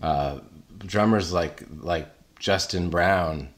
[0.00, 0.38] uh,
[0.80, 3.48] drummers like like Justin Brown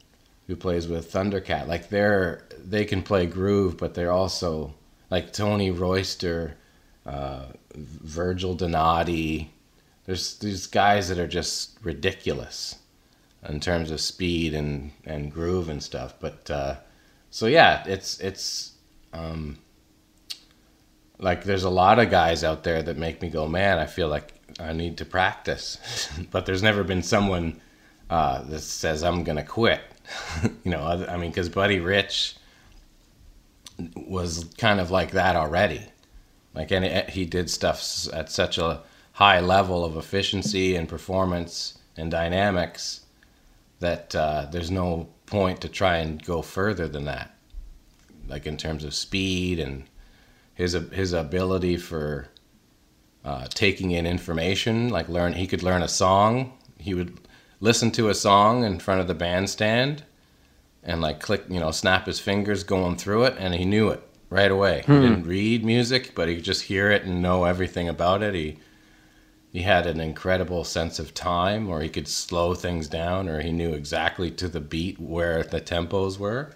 [0.47, 1.67] who plays with Thundercat.
[1.67, 4.73] Like they're they can play groove, but they're also
[5.09, 6.57] like Tony Royster,
[7.05, 9.51] uh, Virgil Donati.
[10.05, 12.75] There's these guys that are just ridiculous
[13.47, 16.15] in terms of speed and and groove and stuff.
[16.19, 16.75] But uh,
[17.29, 18.71] so yeah, it's it's.
[19.13, 19.59] Um,
[21.19, 24.07] like there's a lot of guys out there that make me go man i feel
[24.07, 25.77] like i need to practice.
[26.31, 27.61] But there's never been someone
[28.09, 29.81] uh, that says i'm gonna quit.
[30.63, 32.35] You know i mean because buddy rich
[33.95, 35.85] was kind of like that already.
[36.53, 38.81] Like and it, he did stuff at such a
[39.13, 43.01] high level of efficiency and performance and dynamics
[43.79, 47.35] that uh, there's no point to try and go further than that.
[48.27, 49.83] Like in terms of speed and
[50.53, 52.27] his his ability for
[53.25, 56.53] uh, taking in information, like learn he could learn a song.
[56.77, 57.17] He would
[57.59, 60.03] listen to a song in front of the bandstand,
[60.83, 64.03] and like click, you know, snap his fingers going through it, and he knew it
[64.29, 64.83] right away.
[64.85, 68.33] He didn't read music, but he could just hear it and know everything about it.
[68.33, 68.57] He
[69.53, 73.51] he had an incredible sense of time, or he could slow things down, or he
[73.51, 76.55] knew exactly to the beat where the tempos were.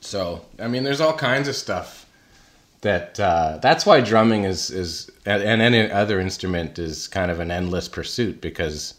[0.00, 2.06] So I mean, there's all kinds of stuff
[2.82, 7.50] that uh, that's why drumming is is and any other instrument is kind of an
[7.50, 8.94] endless pursuit because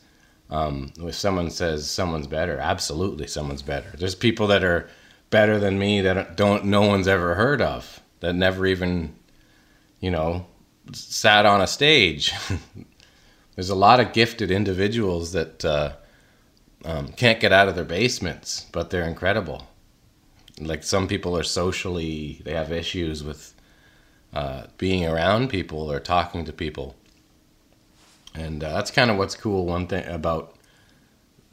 [0.51, 3.91] Um, if someone says someone's better, absolutely someone's better.
[3.99, 4.89] There's people that are
[5.31, 9.15] better than me that don't no one's ever heard of that never even
[10.01, 10.45] you know
[10.93, 12.33] sat on a stage.
[13.55, 15.93] There's a lot of gifted individuals that uh,
[16.85, 19.67] um, can't get out of their basements, but they're incredible.
[20.59, 23.52] Like some people are socially, they have issues with
[24.33, 26.95] uh, being around people or talking to people.
[28.33, 29.65] And uh, that's kind of what's cool.
[29.65, 30.55] One thing about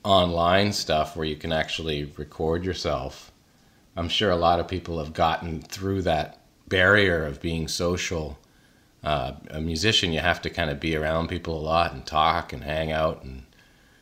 [0.02, 3.32] online stuff where you can actually record yourself.
[3.96, 6.38] I'm sure a lot of people have gotten through that
[6.68, 8.38] barrier of being social.
[9.04, 12.52] Uh, a musician, you have to kind of be around people a lot and talk
[12.52, 13.42] and hang out and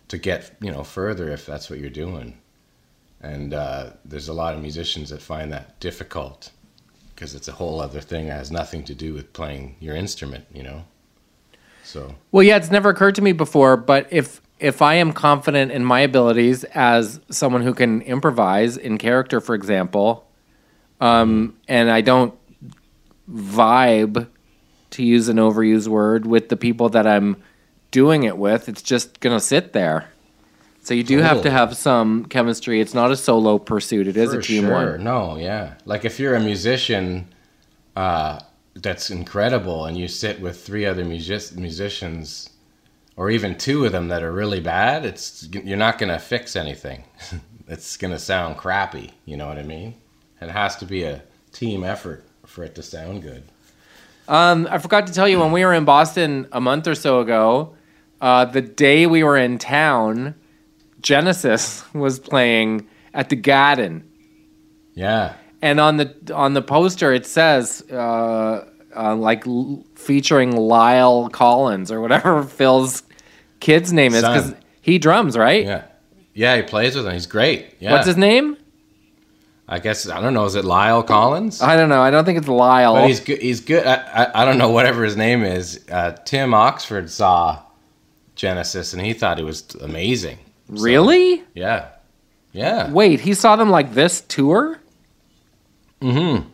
[0.08, 2.38] to get you know further if that's what you're doing.
[3.20, 6.50] And uh, there's a lot of musicians that find that difficult
[7.18, 10.46] because it's a whole other thing that has nothing to do with playing your instrument,
[10.54, 10.84] you know.
[11.82, 15.72] So Well, yeah, it's never occurred to me before, but if if I am confident
[15.72, 20.28] in my abilities as someone who can improvise in character, for example,
[21.00, 22.34] um, and I don't
[23.28, 24.28] vibe,
[24.90, 27.42] to use an overused word, with the people that I'm
[27.90, 30.08] doing it with, it's just gonna sit there.
[30.88, 32.80] So you do have to have some chemistry.
[32.80, 34.92] It's not a solo pursuit; it is a team sure.
[34.92, 35.04] one.
[35.04, 35.74] No, yeah.
[35.84, 37.28] Like if you're a musician
[37.94, 38.40] uh,
[38.74, 42.48] that's incredible and you sit with three other music- musicians
[43.16, 46.56] or even two of them that are really bad, it's you're not going to fix
[46.56, 47.04] anything.
[47.68, 49.94] it's going to sound crappy, you know what I mean?
[50.40, 51.22] It has to be a
[51.52, 53.42] team effort for it to sound good.
[54.26, 57.20] Um, I forgot to tell you when we were in Boston a month or so
[57.20, 57.74] ago,
[58.22, 60.34] uh, the day we were in town,
[61.00, 64.04] Genesis was playing at the Garden,
[64.94, 65.34] Yeah.
[65.62, 68.64] and on the on the poster it says uh,
[68.96, 73.02] uh, like l- featuring Lyle Collins or whatever Phil's
[73.60, 75.64] kid's name is because he drums, right?
[75.64, 75.84] Yeah.
[76.34, 77.12] Yeah, he plays with him.
[77.12, 77.74] He's great.
[77.80, 77.92] Yeah.
[77.92, 78.56] What's his name?
[79.66, 80.44] I guess I don't know.
[80.44, 81.60] Is it Lyle Collins?
[81.60, 82.00] I don't know.
[82.00, 82.94] I don't think it's Lyle.
[82.94, 83.42] But he's good.
[83.42, 83.84] He's good.
[83.86, 85.84] I, I, I don't know whatever his name is.
[85.90, 87.60] Uh, Tim Oxford saw
[88.36, 90.38] Genesis and he thought it was amazing.
[90.74, 91.44] So, really?
[91.54, 91.88] yeah.
[92.52, 92.90] Yeah.
[92.90, 94.80] Wait, he saw them like this tour?
[96.00, 96.48] Mm-hmm.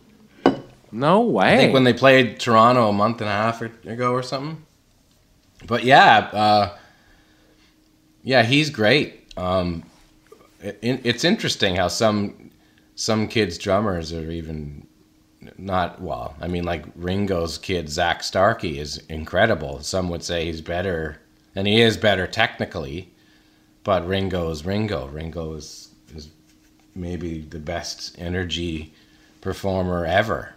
[0.92, 1.54] No way.
[1.54, 4.64] I think when they played Toronto a month and a half ago or something.
[5.66, 6.78] But yeah, uh,
[8.22, 9.32] yeah, he's great.
[9.36, 9.84] Um,
[10.60, 12.50] it, it's interesting how some
[12.94, 14.86] some kids drummers are even
[15.58, 16.36] not well.
[16.40, 19.80] I mean, like Ringo's kid Zak Starkey is incredible.
[19.82, 21.20] Some would say he's better,
[21.54, 23.13] and he is better technically.
[23.84, 25.06] But Ringo's Ringo.
[25.08, 26.28] Ringo is is
[26.94, 28.92] maybe the best energy
[29.40, 30.54] performer ever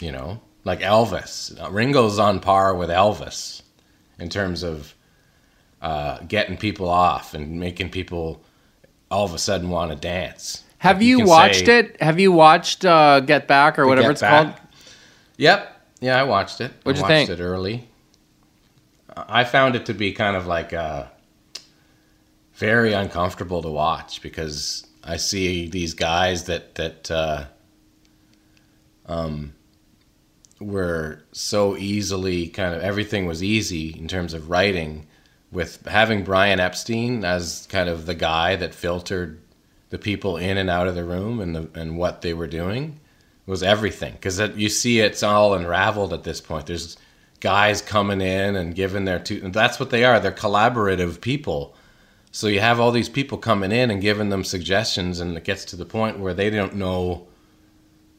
[0.00, 1.56] you know, like Elvis.
[1.72, 3.62] Ringo's on par with Elvis
[4.18, 4.94] in terms of
[5.82, 8.42] uh, getting people off and making people
[9.10, 10.64] all of a sudden want to dance.
[10.78, 12.02] Have Like, you, can watched say, it?
[12.02, 14.56] Have you watched uh, Get Back or whatever it's Back?
[14.56, 14.68] called?
[15.38, 15.72] Yep.
[16.00, 16.72] Yeah, I watched it.
[16.82, 17.40] What'd I you watched think?
[17.40, 17.88] it early.
[19.16, 21.06] I found it to be kind of like uh,
[22.56, 27.44] very uncomfortable to watch because I see these guys that that uh,
[29.06, 29.54] um,
[30.60, 35.06] were so easily kind of everything was easy in terms of writing
[35.52, 39.40] with having Brian Epstein as kind of the guy that filtered
[39.90, 42.98] the people in and out of the room and the and what they were doing
[43.44, 46.66] was everything because you see it's all unraveled at this point.
[46.66, 46.96] There's
[47.40, 49.40] guys coming in and giving their two.
[49.44, 50.18] And that's what they are.
[50.18, 51.76] They're collaborative people.
[52.36, 55.64] So you have all these people coming in and giving them suggestions, and it gets
[55.66, 57.28] to the point where they don't know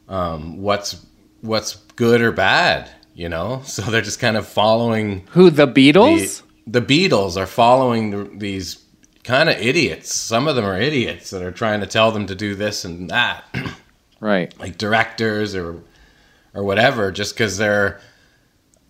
[0.08, 1.06] um, what's
[1.40, 2.90] what's good or bad.
[3.14, 6.42] You know, so they're just kind of following Who the Beatles?
[6.66, 8.82] the, the Beatles are following the, these
[9.22, 10.12] kind of idiots.
[10.12, 13.10] Some of them are idiots that are trying to tell them to do this and
[13.10, 13.44] that.
[14.20, 14.52] right.
[14.58, 15.80] like directors or
[16.54, 18.00] or whatever just because they're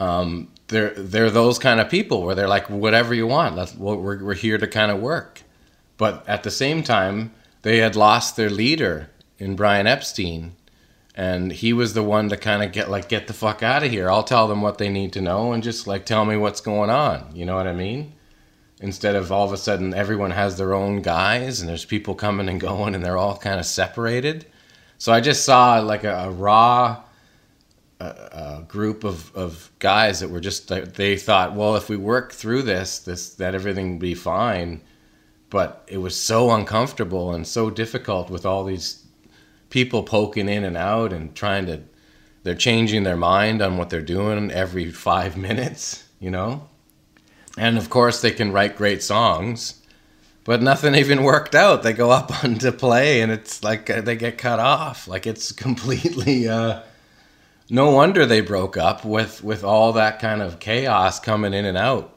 [0.01, 4.35] um they're they're those kind of people where they're like whatever you want we're, we're
[4.35, 5.43] here to kind of work.
[5.97, 10.55] But at the same time they had lost their leader in brian epstein
[11.15, 13.91] and he was the one to kind of get like get the fuck out of
[13.91, 14.09] here.
[14.09, 16.91] I'll tell them what they need to know and just like tell me what's going
[16.91, 18.13] on you know what i mean?
[18.81, 22.49] Instead of all of a sudden everyone has their own guys and there's people coming
[22.49, 24.47] and going and they're all kind of separated.
[24.99, 27.03] So I just saw like a, a raw
[28.01, 32.63] uh, group of, of guys that were just they thought, well, if we work through
[32.63, 34.81] this, this that everything will be fine.
[35.51, 39.05] But it was so uncomfortable and so difficult with all these
[39.71, 41.83] people poking in and out and trying to.
[42.45, 46.05] They're changing their mind on what they're doing every five minutes.
[46.21, 46.69] You know.
[47.57, 49.83] and of course they can write great songs,
[50.45, 51.83] but nothing even worked out.
[51.83, 55.09] They go up on to play, and it's like they get cut off.
[55.09, 56.49] Like it's completely.
[56.49, 56.83] Uh,
[57.71, 61.77] no wonder they broke up with with all that kind of chaos coming in and
[61.77, 62.17] out,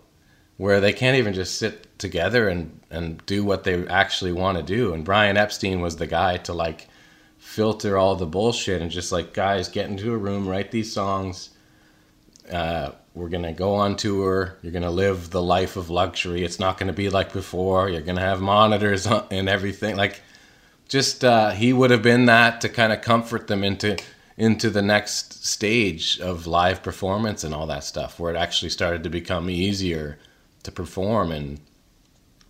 [0.58, 4.64] where they can't even just sit together and and do what they actually want to
[4.64, 4.94] do.
[4.94, 6.88] And Brian Epstein was the guy to like
[7.38, 11.50] filter all the bullshit and just like guys get into a room, write these songs.
[12.52, 14.58] Uh, we're gonna go on tour.
[14.62, 16.44] You're gonna live the life of luxury.
[16.44, 17.90] It's not gonna be like before.
[17.90, 19.98] You're gonna have monitors and everything.
[19.98, 20.22] Like,
[20.88, 23.98] just uh, he would have been that to kind of comfort them into
[24.42, 29.04] into the next stage of live performance and all that stuff, where it actually started
[29.04, 30.18] to become easier
[30.64, 31.32] to perform.
[31.32, 31.60] And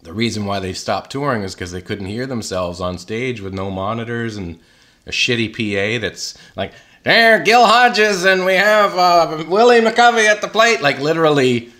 [0.01, 3.53] the reason why they stopped touring is because they couldn't hear themselves on stage with
[3.53, 4.57] no monitors and
[5.05, 6.71] a shitty PA that's like,
[7.03, 10.81] there, Gil Hodges, and we have uh, Willie McCovey at the plate.
[10.81, 11.73] Like literally,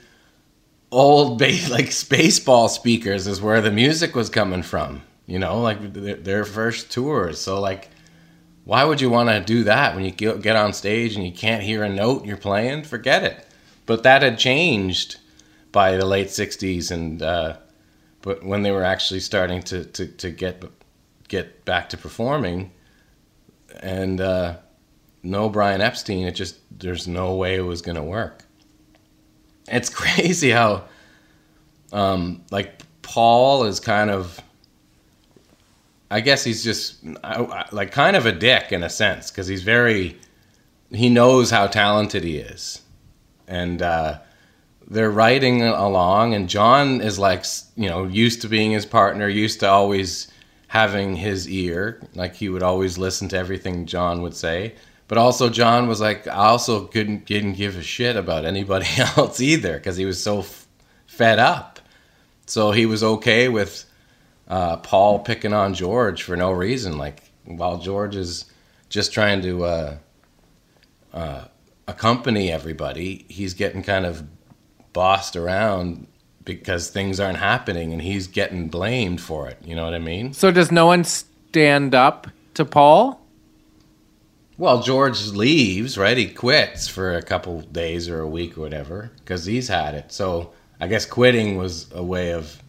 [0.92, 5.04] old ba- like baseball speakers is where the music was coming from.
[5.26, 7.40] You know, like their, their first tours.
[7.40, 7.88] So like,
[8.64, 11.64] why would you want to do that when you get on stage and you can't
[11.64, 12.84] hear a note you're playing?
[12.84, 13.48] Forget it.
[13.86, 15.18] But that had changed
[15.72, 17.58] by the late '60s, and uh,
[18.22, 20.64] but when they were actually starting to to, to get
[21.28, 22.72] get back to performing,
[23.80, 24.58] and uh,
[25.24, 28.46] no Brian Epstein, it just there's no way it was gonna work.
[29.68, 30.86] It's crazy how
[31.92, 34.40] um, like Paul is kind of
[36.12, 36.98] I guess he's just
[37.72, 40.20] like kind of a dick in a sense because he's very
[40.92, 42.82] he knows how talented he is.
[43.48, 44.20] And uh,
[44.88, 47.46] they're writing along and John is like
[47.78, 50.28] you know used to being his partner used to always
[50.68, 52.02] having his ear.
[52.14, 54.76] Like he would always listen to everything John would say.
[55.08, 59.40] But also John was like, I also couldn't didn't give a shit about anybody else
[59.40, 60.68] either because he was so f-
[61.08, 61.80] fed up.
[62.48, 63.86] So he was okay with
[64.48, 66.98] uh, Paul picking on George for no reason.
[66.98, 68.46] Like while George is
[68.90, 69.98] just trying to uh,
[71.14, 71.46] uh,
[71.88, 74.24] accompany everybody, he's getting kind of
[74.94, 76.08] bossed around
[76.44, 79.58] because things aren't happening and he's getting blamed for it.
[79.64, 80.34] You know what I mean?
[80.34, 83.22] So does no one stand up to Paul?
[84.58, 86.18] Well, George leaves, right?
[86.18, 90.12] He quits for a couple days or a week or whatever because he's had it.
[90.12, 92.62] So I guess quitting was a way of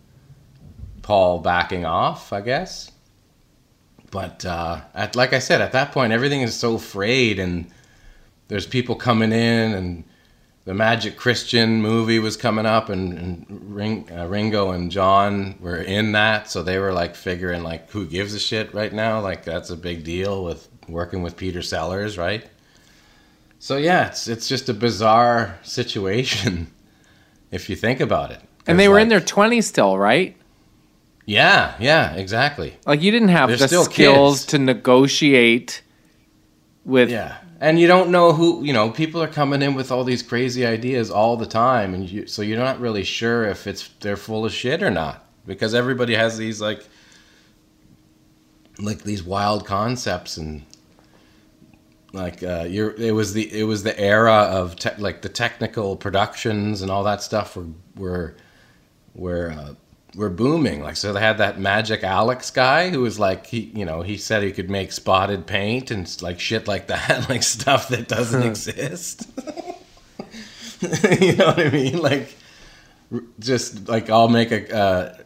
[1.02, 2.90] Paul backing off, I guess.
[4.10, 7.66] But uh, at, like I said, at that point, everything is so frayed, and
[8.48, 10.04] there's people coming in, and
[10.64, 15.78] the Magic Christian movie was coming up, and, and Ring, uh, Ringo and John were
[15.78, 19.20] in that, so they were like figuring like, who gives a shit right now?
[19.20, 22.46] Like that's a big deal with working with Peter Sellers, right?
[23.58, 26.70] So yeah, it's it's just a bizarre situation
[27.50, 28.40] if you think about it.
[28.66, 30.36] And they were like, in their 20s still, right?
[31.24, 32.74] Yeah, yeah, exactly.
[32.86, 34.46] Like you didn't have They're the skills kids.
[34.46, 35.82] to negotiate
[36.84, 37.36] with Yeah.
[37.60, 40.66] And you don't know who, you know, people are coming in with all these crazy
[40.66, 44.44] ideas all the time and you so you're not really sure if it's they're full
[44.44, 46.84] of shit or not because everybody has these like
[48.80, 50.64] like these wild concepts and
[52.12, 55.94] like uh you're it was the it was the era of te- like the technical
[55.96, 58.34] productions and all that stuff were were
[59.14, 59.74] were uh,
[60.14, 60.82] were booming.
[60.82, 64.16] Like so they had that magic alex guy who was like he you know he
[64.16, 68.42] said he could make spotted paint and like shit like that like stuff that doesn't
[68.50, 69.28] exist.
[71.20, 71.98] You know what i mean?
[72.02, 72.34] Like
[73.38, 75.16] just like i'll make a uh,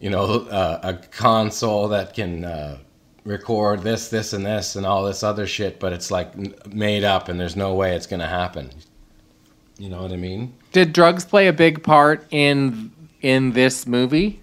[0.00, 2.78] you know uh, a console that can uh,
[3.24, 6.34] record this this and this and all this other shit but it's like
[6.66, 8.70] made up and there's no way it's gonna happen.
[9.78, 10.54] You know what i mean?
[10.72, 12.90] Did drugs play a big part in
[13.22, 14.40] in this movie?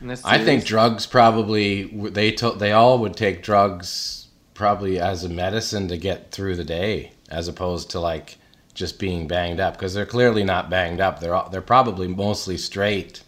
[0.00, 5.24] In this I think drugs probably they to, they all would take drugs probably as
[5.24, 8.38] a medicine to get through the day as opposed to like
[8.74, 11.20] just being banged up because they're clearly not banged up.
[11.20, 13.22] They're all, they're probably mostly straight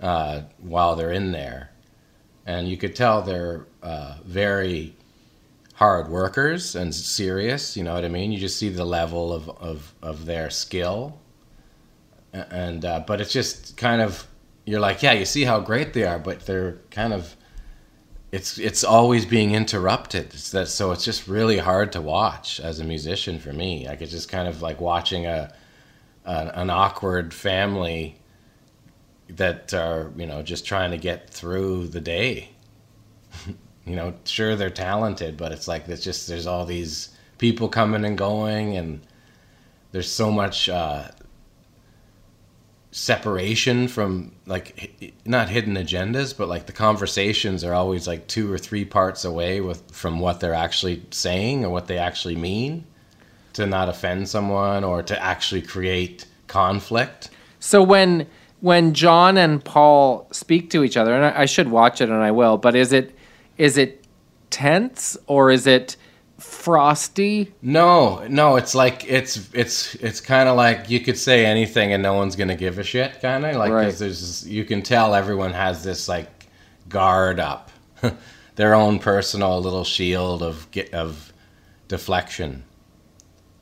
[0.00, 1.70] uh, while they're in there,
[2.46, 4.94] and you could tell they're uh, very
[5.74, 7.76] hard workers and serious.
[7.76, 8.32] You know what I mean?
[8.32, 11.18] You just see the level of of, of their skill,
[12.32, 14.26] and uh, but it's just kind of
[14.64, 17.34] you're like, yeah, you see how great they are, but they're kind of
[18.30, 20.26] it's it's always being interrupted.
[20.26, 23.86] It's that so it's just really hard to watch as a musician for me.
[23.88, 25.52] Like it's just kind of like watching a
[26.24, 28.16] an, an awkward family
[29.30, 32.50] that are you know just trying to get through the day.
[33.86, 38.04] you know, sure they're talented, but it's like it's just there's all these people coming
[38.04, 39.00] and going, and
[39.92, 41.08] there's so much uh,
[42.98, 48.58] separation from like not hidden agendas, but like the conversations are always like two or
[48.58, 52.84] three parts away with from what they're actually saying or what they actually mean
[53.52, 57.30] to not offend someone or to actually create conflict.
[57.60, 58.26] So when
[58.60, 62.20] when John and Paul speak to each other, and I, I should watch it, and
[62.20, 62.58] I will.
[62.58, 63.14] But is it
[63.58, 64.04] is it
[64.50, 65.96] tense or is it
[66.38, 67.52] frosty?
[67.62, 72.02] No, no, it's like it's it's it's kind of like you could say anything and
[72.02, 73.82] no one's gonna give a shit, kind of like Right.
[73.82, 76.46] there's this- you can tell everyone has this like
[76.88, 77.70] guard up,
[78.56, 81.32] their own personal little shield of of
[81.88, 82.64] deflection.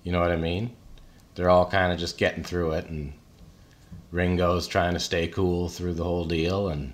[0.02, 0.76] You know what I mean?
[1.34, 3.12] They're all kind of just getting through it, and
[4.12, 6.92] Ringo's trying to stay cool through the whole deal, and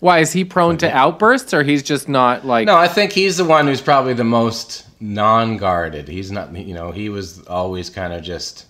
[0.00, 2.66] Why is he prone to outbursts, or he's just not like?
[2.66, 6.06] No, I think he's the one who's probably the most non-guarded.
[6.06, 8.66] He's not, you know, he was always kind of just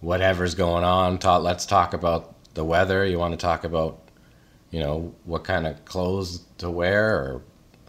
[0.00, 1.18] whatever's going on.
[1.18, 3.06] Talk, let's talk about the weather.
[3.06, 4.00] You want to talk about,
[4.70, 7.42] you know, what kind of clothes to wear or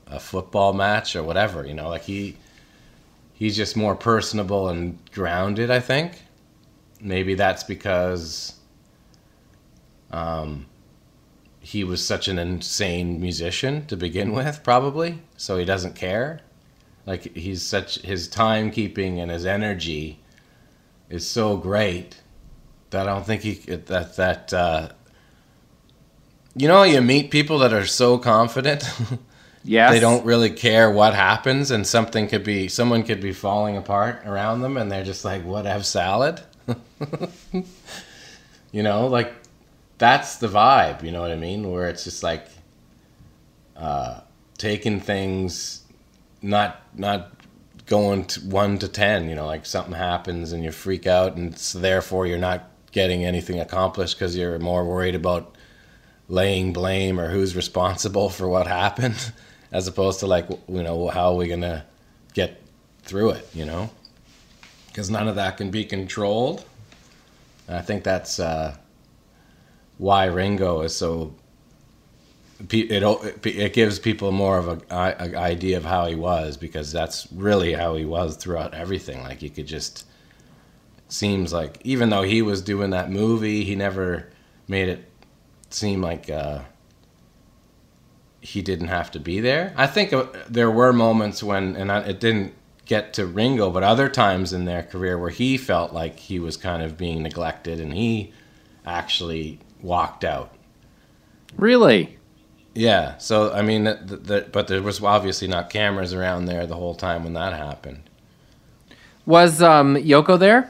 [0.08, 1.66] a football match or whatever.
[1.66, 2.38] You know, like he,
[3.34, 5.72] he's just more personable and grounded.
[5.72, 6.22] I think
[7.02, 8.54] maybe that's because,
[10.12, 10.68] um,
[11.66, 15.24] he was such an insane musician to begin with, probably.
[15.36, 16.41] So he doesn't care.
[17.07, 20.20] Like he's such his timekeeping and his energy
[21.09, 22.22] is so great
[22.91, 24.89] that I don't think he that that uh,
[26.55, 28.84] you know you meet people that are so confident
[29.63, 33.76] yeah, they don't really care what happens and something could be someone could be falling
[33.76, 36.41] apart around them and they're just like what have salad
[38.72, 39.34] you know like
[39.98, 41.72] that's the vibe you know what i mean?
[41.72, 42.48] Where it's just like
[43.76, 44.22] uh
[44.58, 45.84] taking things
[46.41, 47.32] not not
[47.86, 51.58] going to 1 to 10 you know like something happens and you freak out and
[51.58, 55.56] so therefore you're not getting anything accomplished because you're more worried about
[56.28, 59.34] laying blame or who's responsible for what happened
[59.72, 61.86] as opposed to like you know how are we gonna
[62.34, 62.62] get
[63.04, 63.89] through it you know?
[64.88, 66.64] Because none of that can be controlled.
[67.68, 68.76] And i think that's uh,
[69.98, 71.34] why ringo is so
[72.70, 77.28] it, it gives people more of a, a idea of how he was because that's
[77.34, 80.06] really how he was throughout everything like you could just
[81.08, 84.30] seems like even though he was doing that movie he never
[84.68, 85.12] made it
[85.70, 86.62] seem like uh,
[88.46, 89.74] he didn't have to be there.
[89.76, 92.54] I think uh, there were moments when, and I, it didn't
[92.86, 96.56] get to Ringo, but other times in their career where he felt like he was
[96.56, 98.32] kind of being neglected and he
[98.86, 100.52] actually walked out.
[101.58, 102.18] really.
[102.74, 106.76] Yeah, so I mean, the, the, but there was obviously not cameras around there the
[106.76, 108.02] whole time when that happened.
[109.26, 110.70] Was um, Yoko there?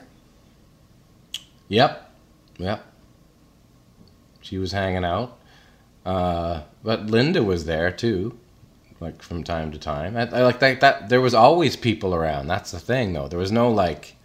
[1.67, 2.11] Yep,
[2.59, 2.85] yep.
[4.41, 5.39] She was hanging out,
[6.05, 8.37] uh, but Linda was there too,
[8.99, 10.15] like from time to time.
[10.15, 10.81] I, I like that.
[10.81, 12.47] That there was always people around.
[12.47, 13.27] That's the thing, though.
[13.27, 14.15] There was no like,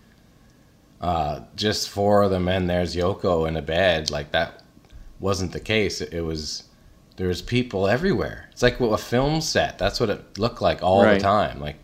[1.01, 4.11] uh, just four of them and there's Yoko in a bed.
[4.11, 4.63] Like that
[5.21, 6.01] wasn't the case.
[6.01, 6.65] It, it was
[7.17, 8.49] there was people everywhere.
[8.53, 9.79] It's like well, a film set.
[9.79, 11.15] That's what it looked like all Right.
[11.15, 11.61] the time.
[11.61, 11.77] Like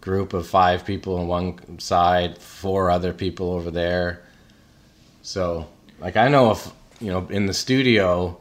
[0.00, 4.22] group of five people on one side, four other people over there.
[5.22, 5.66] So,
[6.00, 6.68] like, I know if
[7.00, 8.40] you know in the studio,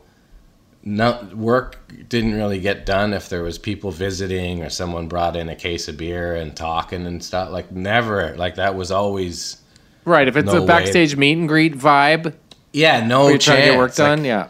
[0.84, 1.78] no work
[2.08, 5.88] didn't really get done if there was people visiting or someone brought in a case
[5.90, 7.52] of beer and talking and stuff.
[7.52, 8.36] Like, never.
[8.38, 9.58] Like that was always
[10.06, 10.28] Right.
[10.28, 10.68] If it's No a way.
[10.68, 12.34] backstage meet and greet vibe,
[12.72, 14.00] yeah, no where you're trying to get work chance.
[14.00, 14.26] Like, done.
[14.26, 14.48] yeah.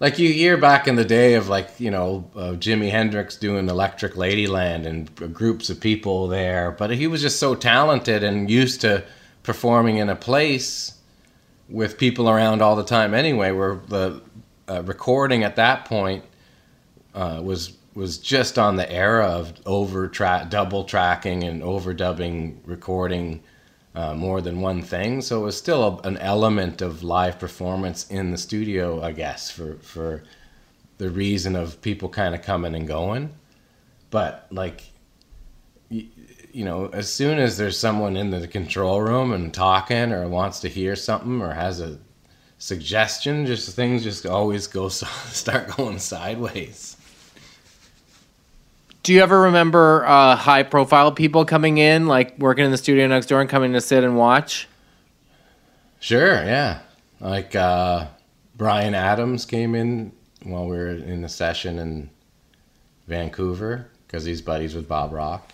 [0.00, 3.68] like you hear back in the day of like you know uh, Jimi Hendrix doing
[3.68, 8.80] Electric Ladyland and groups of people there, but he was just so talented and used
[8.82, 9.04] to
[9.42, 10.98] performing in a place
[11.68, 13.52] with people around all the time anyway.
[13.52, 14.20] Where the
[14.68, 16.24] uh, recording at that point
[17.14, 23.42] uh, was was just on the era of over track, double tracking and overdubbing recording
[23.94, 25.20] uh, more than one thing.
[25.20, 29.50] So it was still a, an element of live performance in the studio, I guess,
[29.50, 30.22] for for
[30.98, 33.30] the reason of people kind of coming and going.
[34.10, 34.84] But like,
[35.88, 36.06] you,
[36.52, 40.60] you know, as soon as there's someone in the control room and talking or wants
[40.60, 41.98] to hear something or has a
[42.58, 46.96] suggestion, just things just always go start going sideways.
[49.02, 53.06] Do you ever remember uh, high profile people coming in, like working in the studio
[53.08, 54.68] next door and coming to sit and watch?
[55.98, 56.80] Sure, yeah.
[57.20, 58.06] Like uh,
[58.56, 60.12] Bryan Adams came in
[60.44, 62.10] while we were in the session in
[63.08, 65.52] Vancouver because he's buddies with Bob Rock.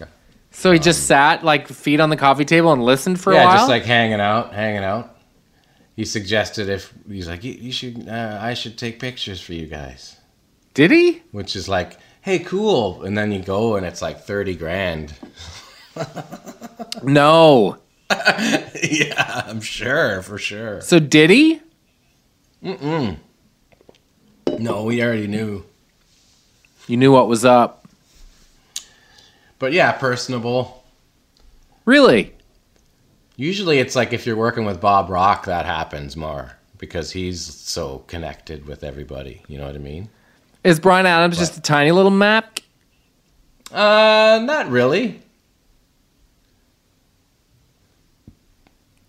[0.51, 3.43] So he just sat like feet on the coffee table and listened for Um, yeah,
[3.43, 3.57] a while.
[3.57, 5.17] just like hanging out, hanging out.
[5.97, 9.67] he suggested if he's like, you, you should, uh, I should take pictures for you
[9.67, 10.17] guys,
[10.75, 11.23] Did he?
[11.33, 13.03] which is like, hey, cool.
[13.05, 15.15] And then you go and it's like thirty grand.
[17.03, 17.79] No.
[18.11, 20.81] yeah, I'm sure for sure.
[20.81, 21.61] So did he?
[22.63, 23.19] Mm-mm.
[24.59, 25.65] No, we already knew.
[26.87, 27.87] You knew what was up.
[29.59, 30.85] But yeah, personable.
[31.85, 32.35] Really?
[33.37, 37.99] Usually it's like if you're working with Bob Rock, that happens more because he's so
[38.07, 39.43] connected with everybody.
[39.49, 40.09] You know what I mean?
[40.69, 42.61] Is Bryan Adams just a tiny little map?
[43.73, 45.19] Uh, not really.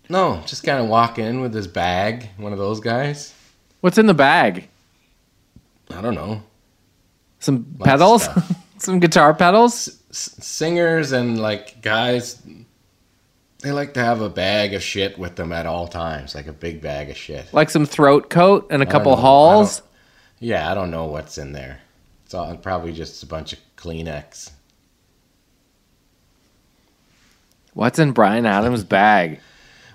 [0.08, 3.34] No, just kind of walk in with his bag, one of those guys.
[3.82, 4.68] What's in the bag?
[5.90, 6.42] I don't know.
[7.40, 8.28] Some Lots pedals?
[8.78, 10.00] Some guitar pedals?
[10.08, 12.40] S- singers and like guys,
[13.58, 16.54] they like to have a bag of shit with them at all times, like a
[16.54, 17.52] big bag of shit.
[17.52, 19.82] Like some throat coat and a I couple halls?
[20.40, 21.80] Yeah, I don't know what's in there.
[22.24, 24.50] It's all probably just a bunch of Kleenex.
[27.74, 29.40] What's in Bryan Adams' bag?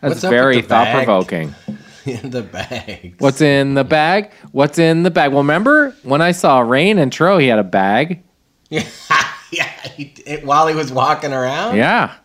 [0.02, 1.56] That's What's up with very thought provoking.
[2.06, 3.16] in the bag.
[3.18, 4.32] What's in the bag?
[4.52, 5.32] What's in the bag?
[5.32, 8.22] Well, remember when I saw Rain and Tro, he had a bag.
[8.70, 8.84] yeah,
[9.96, 11.76] he, it, while he was walking around.
[11.76, 12.16] Yeah.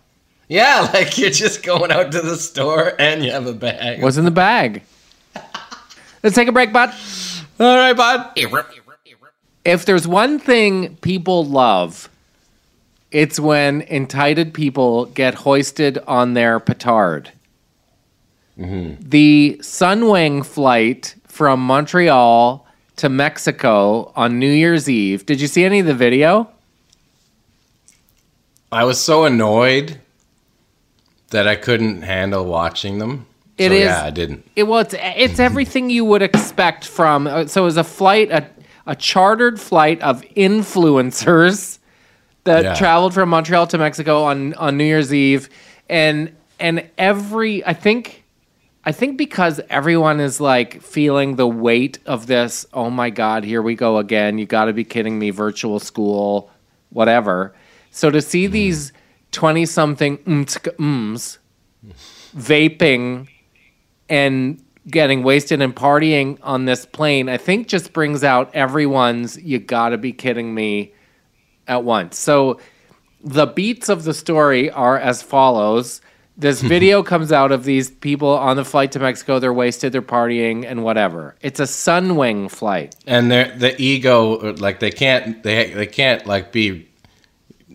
[0.49, 4.03] Yeah, like you're just going out to the store and you have a bag.
[4.03, 4.83] What's in the bag?
[6.23, 6.93] Let's take a break, bud.
[7.61, 8.33] All right, bud.
[9.67, 12.09] If there's one thing people love,
[13.11, 17.33] it's when entitled people get hoisted on their petard.
[18.59, 19.07] Mm-hmm.
[19.07, 25.27] The Sunwing flight from Montreal to Mexico on New Year's Eve.
[25.27, 26.49] Did you see any of the video?
[28.73, 30.01] I was so annoyed
[31.29, 33.27] that I couldn't handle watching them.
[33.61, 34.49] It so, is- Yeah, I didn't.
[34.57, 37.27] It, well, it's, it's everything you would expect from.
[37.27, 38.47] uh, So it was a flight, a,
[38.87, 41.79] a chartered flight of influencers
[42.45, 42.75] that Yeah.
[42.75, 45.49] traveled from Montreal to Mexico on, on New Year's Eve,
[45.89, 48.25] and and every I think
[48.85, 52.65] I think because everyone is like feeling the weight of this.
[52.73, 54.39] Oh my God, here we go again!
[54.39, 55.31] You got to be kidding me!
[55.31, 56.51] Virtual school,
[56.91, 57.55] whatever.
[57.91, 58.93] So to see these
[59.33, 60.19] twenty something
[60.79, 61.39] ums
[62.37, 63.29] vaping
[64.11, 69.59] and getting wasted and partying on this plane, I think just brings out everyone's you
[69.59, 70.93] gotta be kidding me
[71.67, 72.19] at once.
[72.19, 72.61] So
[73.23, 76.01] the beats of the story are as follows.
[76.37, 79.39] This video comes out of these people on the flight to Mexico.
[79.39, 81.37] They're wasted, they're partying, and whatever.
[81.41, 82.97] It's a Sunwing flight.
[83.07, 86.89] And their the ego, like they can't, they they can't like be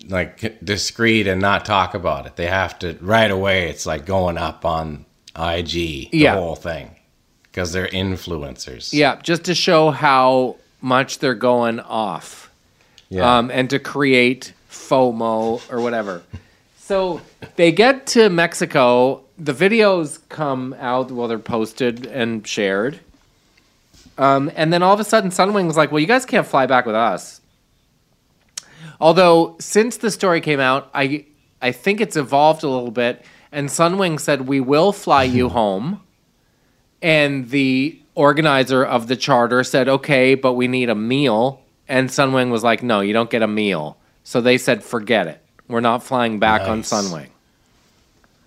[0.08, 2.36] like discreet and not talk about it.
[2.36, 3.68] They have to right away.
[3.70, 5.05] It's like going up on
[5.38, 6.34] IG, the Yeah.
[6.34, 6.96] whole thing,
[7.44, 8.92] because they're influencers.
[8.92, 12.50] Yeah, just to show how much they're going off.
[13.08, 13.38] yeah.
[13.38, 16.22] um, and to create FOMO or whatever.
[16.78, 17.20] So
[17.54, 19.22] they get to Mexico.
[19.38, 22.98] The videos come out, well, they're posted and shared.
[24.18, 26.84] Um, and then all of a sudden, Sunwing's like, well, you guys can't fly back
[26.86, 27.40] with us.
[29.00, 31.26] Although, since the story came out, I,
[31.60, 33.24] I think it's evolved a little bit.
[33.52, 36.02] And Sunwing said, we will fly you home.
[37.02, 41.60] And the organizer of the charter said, okay, but we need a meal.
[41.88, 43.96] And Sunwing was like, no, you don't get a meal.
[44.24, 45.40] So they said, forget it.
[45.68, 47.28] We're not flying back on Sunwing.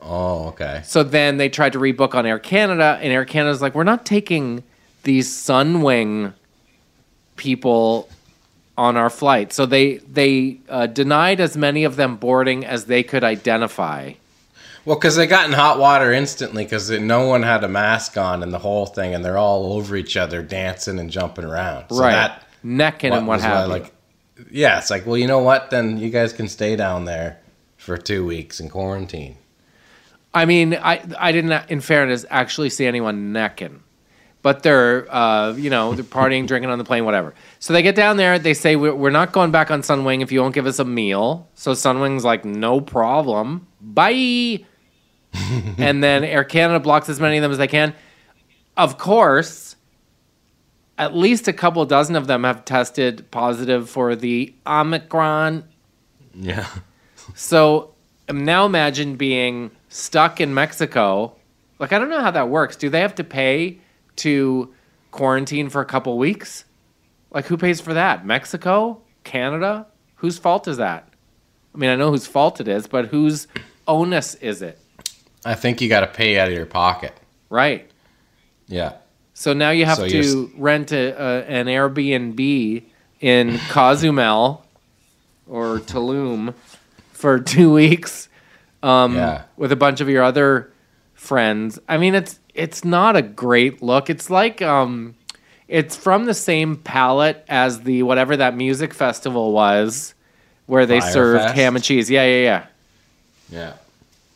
[0.01, 0.81] oh, okay.
[0.83, 4.05] So then they tried to rebook on Air Canada, and Air Canada's like, we're not
[4.05, 4.63] taking
[5.03, 6.33] these Sunwing
[7.35, 8.09] people
[8.77, 9.51] on our flight.
[9.51, 14.13] So they they uh, denied as many of them boarding as they could identify.
[14.89, 18.41] Well, because they got in hot water instantly because no one had a mask on
[18.41, 21.89] and the whole thing, and they're all over each other dancing and jumping around.
[21.91, 22.13] So right.
[22.13, 23.73] that Necking and what was why, have you.
[23.73, 23.93] like,
[24.49, 25.69] yeah, it's like, well, you know what?
[25.69, 27.37] Then you guys can stay down there
[27.77, 29.37] for two weeks in quarantine.
[30.33, 33.83] I mean, I I didn't, in fairness, actually see anyone necking,
[34.41, 37.35] but they're uh, you know they're partying, drinking on the plane, whatever.
[37.59, 38.39] So they get down there.
[38.39, 40.83] They say we're, we're not going back on Sunwing if you won't give us a
[40.83, 41.47] meal.
[41.53, 44.65] So Sunwing's like, no problem, bye.
[45.77, 47.93] and then Air Canada blocks as many of them as they can.
[48.77, 49.75] Of course,
[50.97, 55.63] at least a couple dozen of them have tested positive for the Omicron
[56.33, 56.67] Yeah.
[57.35, 57.93] so
[58.31, 61.35] now imagine being stuck in Mexico.
[61.79, 62.75] Like, I don't know how that works.
[62.75, 63.79] Do they have to pay
[64.17, 64.73] to
[65.11, 66.65] quarantine for a couple weeks?
[67.31, 68.25] Like, who pays for that?
[68.25, 69.01] Mexico?
[69.23, 69.87] Canada?
[70.15, 71.07] Whose fault is that?
[71.73, 73.47] I mean, I know whose fault it is, but whose
[73.87, 74.79] onus is it?
[75.45, 77.13] I think you got to pay out of your pocket.
[77.49, 77.89] Right.
[78.67, 78.93] Yeah.
[79.33, 82.83] So now you have So to rent a, a, an Airbnb
[83.21, 84.65] in Cozumel
[85.47, 86.53] or Tulum
[87.13, 88.27] for two weeks
[88.83, 89.43] um, Yeah.
[89.57, 90.71] with a bunch of your other
[91.13, 91.79] friends.
[91.87, 94.09] I mean, it's it's not a great look.
[94.09, 95.15] It's like um,
[95.69, 100.13] it's from the same palette as the whatever that music festival was,
[100.65, 101.55] where they Fyre served Fest?
[101.55, 102.11] ham and cheese.
[102.11, 102.65] Yeah, yeah, yeah.
[103.49, 103.73] Yeah.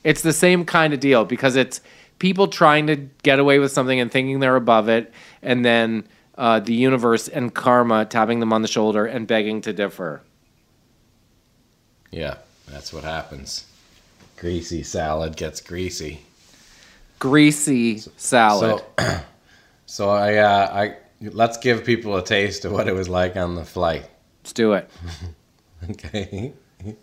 [0.03, 1.81] It's the same kind of deal because it's
[2.19, 6.59] people trying to get away with something and thinking they're above it, and then uh,
[6.59, 10.21] the universe and karma tapping them on the shoulder and begging to differ.
[12.11, 12.35] Yeah.
[12.67, 13.65] That's what happens.
[14.37, 16.21] Greasy salad gets greasy.
[17.19, 18.83] Greasy salad.
[18.99, 19.19] So,
[19.85, 23.55] so I, uh, I let's give people a taste of what it was like on
[23.55, 24.09] the flight.
[24.41, 24.89] Let's do it.
[25.89, 26.53] Okay.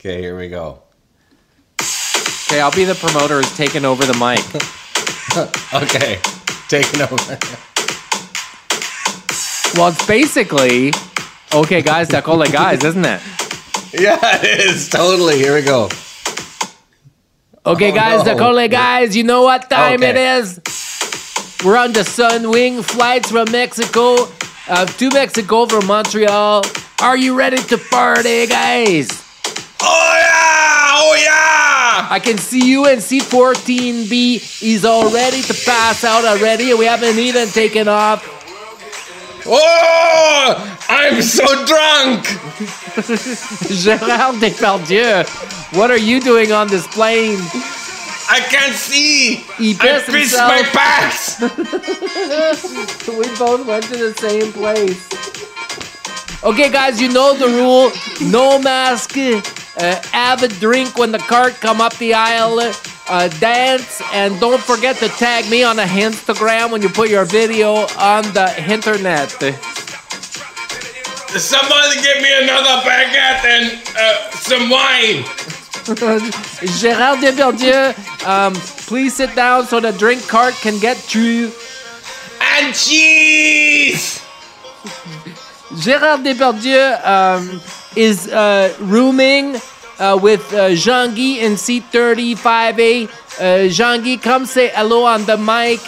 [0.00, 0.82] Okay, here we go.
[2.48, 4.40] Okay, I'll be the promoter who's taking over the mic.
[5.74, 6.20] Okay,
[6.68, 7.16] taking over.
[9.74, 10.92] Well, it's basically
[11.52, 12.06] okay, guys.
[12.08, 13.20] Decole guys, isn't it?
[14.00, 15.38] yeah, it is totally.
[15.38, 15.86] Here we go.
[17.66, 18.36] Okay, Oh, guys, no.
[18.36, 19.16] Decole guys.
[19.16, 20.10] You know what time Okay.
[20.10, 20.60] it is?
[21.64, 24.28] We're on the Sunwing flights from Mexico
[24.68, 26.62] uh, to Mexico from Montreal.
[27.02, 29.08] Are you ready to party, guys?
[29.82, 30.94] Oh yeah!
[30.96, 31.83] Oh yeah!
[32.10, 34.40] I can see you in C14B.
[34.60, 36.74] He's all ready to pass out already.
[36.74, 38.24] We haven't even taken off.
[39.46, 42.24] Oh, I'm so drunk.
[43.68, 45.24] Gérard Depardieu,
[45.76, 47.38] what are you doing on this plane?
[48.30, 49.36] I can't see.
[49.58, 50.50] He I pissed pissed himself.
[50.50, 51.40] my pants.
[53.18, 55.06] We both went to the same place.
[56.44, 57.90] Okay, guys, you know the rule.
[58.30, 59.16] No mask.
[59.16, 59.40] Uh,
[60.12, 62.60] have a drink when the cart come up the aisle.
[63.08, 67.24] Uh, dance and don't forget to tag me on the Instagram when you put your
[67.24, 69.30] video on the internet.
[71.32, 75.24] Somebody give me another baguette and uh, some wine.
[76.76, 77.94] Gérard Depardieu,
[78.26, 78.52] um,
[78.86, 81.52] please sit down so the drink cart can get through.
[82.38, 84.20] And cheese.
[85.76, 87.60] Gérard Depardieu um,
[87.96, 89.56] is uh, rooming
[89.98, 93.10] uh, with uh, Jean-Guy in seat 35A.
[93.40, 95.80] Uh, Jean-Guy, come say hello on the mic.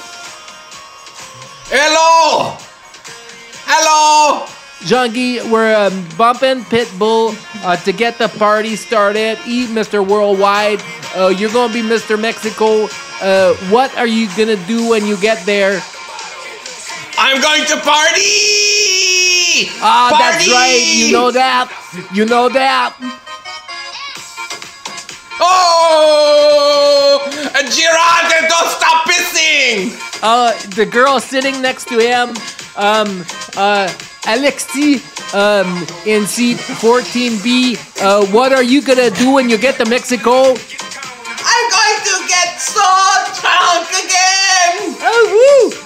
[1.71, 2.57] Hello.
[3.67, 4.47] Hello.
[4.83, 7.35] Jean-Guy, we're um, bumping Pitbull
[7.65, 9.39] uh, to get the party started.
[9.47, 10.07] Eat Mr.
[10.07, 10.83] Worldwide.
[11.15, 12.21] Uh, you're going to be Mr.
[12.21, 12.89] Mexico.
[13.23, 15.81] Uh, what are you going to do when you get there?
[17.19, 19.16] I'm going to party.
[19.81, 20.83] Ah, that's right.
[20.95, 21.73] You know that.
[22.13, 22.95] You know that.
[25.39, 27.21] Oh,
[27.55, 29.93] Gerard, don't stop pissing.
[30.23, 32.31] Uh, the girl sitting next to him,
[32.77, 33.25] um,
[33.57, 33.89] uh,
[34.25, 35.01] Alexi,
[35.35, 37.77] um, in seat 14B.
[38.01, 40.55] Uh, what are you gonna do when you get to Mexico?
[41.49, 42.83] I'm going to get so
[43.41, 44.97] drunk again.
[45.01, 45.86] Oh, woo!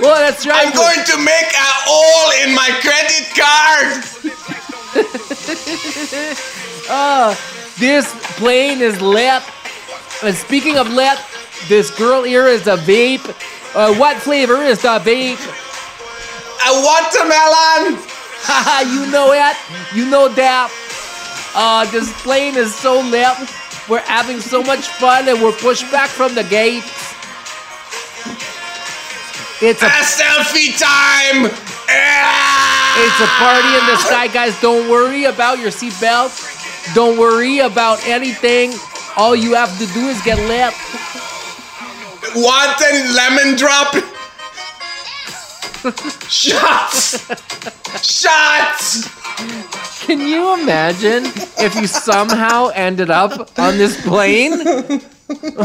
[0.00, 0.66] Well, that's right.
[0.66, 4.04] I'm going to make a hole in my credit card.
[6.88, 7.34] Uh,
[7.78, 9.42] this plane is lit.
[10.22, 11.18] And speaking of lit,
[11.66, 13.26] this girl here is a vape.
[13.74, 15.42] Uh, what flavor is the vape?
[16.62, 17.98] A watermelon.
[18.46, 19.56] Haha, you know it.
[19.96, 20.70] You know that.
[21.56, 23.36] Uh, this plane is so lit.
[23.88, 26.84] We're having so much fun and we're pushed back from the gate.
[29.60, 31.50] It's A a selfie time.
[31.90, 33.04] Ah!
[33.04, 34.60] it's a party in the sky, guys.
[34.60, 36.30] Don't worry about your seatbelt.
[36.94, 38.72] Don't worry about anything.
[39.16, 40.74] All you have to do is get lit.
[42.36, 43.94] Want a lemon drop?
[46.28, 47.26] Shots!
[48.02, 49.08] Shots!
[50.04, 51.24] Can you imagine
[51.58, 54.58] if you somehow ended up on this plane?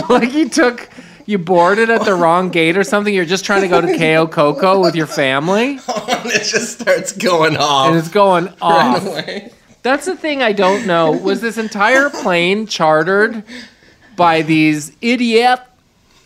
[0.10, 0.90] like you took,
[1.26, 3.14] you boarded at the wrong gate or something.
[3.14, 7.58] You're just trying to go to Cayo Coco with your family, it just starts going
[7.58, 7.90] off.
[7.90, 9.06] and it's going right off.
[9.06, 9.52] away.
[9.82, 11.12] That's the thing I don't know.
[11.12, 13.44] Was this entire plane chartered
[14.16, 15.60] by these idiot,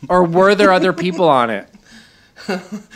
[0.09, 1.67] or were there other people on it?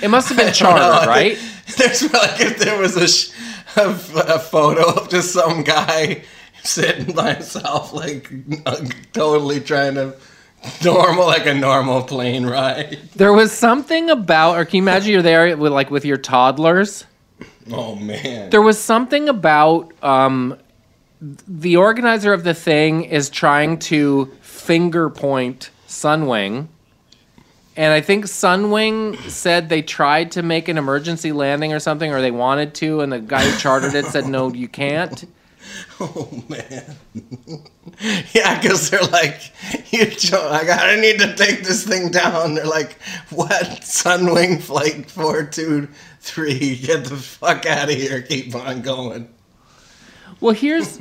[0.01, 1.37] It must have been chartered, right?
[1.77, 3.31] There's like if there was a, sh-
[3.75, 6.23] a, a photo of just some guy
[6.63, 8.31] sitting by himself, like
[9.13, 10.15] totally trying to
[10.83, 12.99] normal, like a normal plane ride.
[13.15, 17.05] There was something about, or can you imagine you're there with like with your toddlers?
[17.71, 18.49] Oh man.
[18.49, 20.57] There was something about um,
[21.21, 26.67] the organizer of the thing is trying to finger point Sunwing
[27.75, 32.21] And I think Sunwing said they tried to make an emergency landing or something, or
[32.21, 35.25] they wanted to, and the guy who chartered it said, no, you can't.
[35.99, 36.95] Oh man.
[38.33, 39.51] yeah, because they're like,
[39.91, 40.05] you.
[40.07, 42.55] jo- I need to take this thing down.
[42.55, 42.97] They're like,
[43.29, 43.51] what?
[43.81, 46.77] Sunwing flight four two three.
[46.77, 48.21] Get the fuck out of here.
[48.23, 49.29] Keep on going.
[50.39, 50.99] Well, here's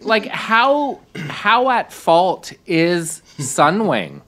[0.00, 4.22] like how how at fault is Sunwing?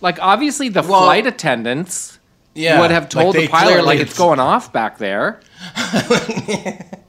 [0.00, 2.18] Like obviously the Well, flight attendants
[2.54, 5.40] Yeah, would have told they the pilot like it's going off back there.
[5.76, 6.82] Yeah,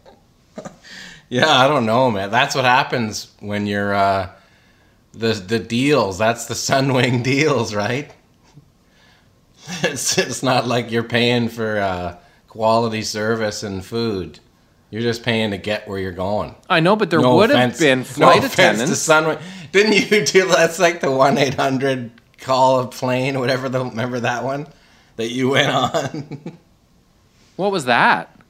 [1.40, 2.30] I don't know, man.
[2.30, 4.30] That's what happens when you're uh,
[5.14, 6.18] the the deals.
[6.18, 8.12] That's the Sunwing deals, right?
[9.84, 12.18] It's it's not like you're paying for uh,
[12.48, 14.40] quality service and food.
[14.90, 16.54] You're just paying to get where you're going.
[16.70, 19.06] I know, but there No would have been no flight offense attendants.
[19.06, 19.42] To Sunwing.
[19.72, 24.20] Didn't you do that's like the one eight hundred call a plane, whatever the remember
[24.20, 24.68] that one
[25.16, 26.58] that you went on?
[27.58, 28.41] What was that?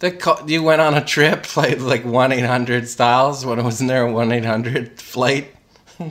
[0.00, 3.88] Call, you went on a trip like like one eight hundred styles when it wasn't
[3.88, 5.54] there a one eight hundred flight.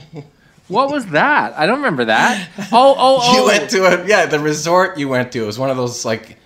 [0.70, 1.58] What was that?
[1.58, 2.48] I don't remember that.
[2.70, 3.36] Oh, oh, oh.
[3.36, 5.42] You went to a yeah the resort you went to.
[5.42, 6.38] It was one of those like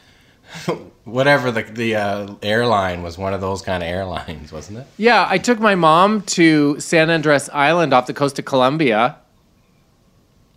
[1.05, 4.87] whatever the the uh, airline was one of those kind of airlines, wasn't it?
[4.97, 9.19] Yeah, I took my mom to San Andres Island off the coast of Colombia.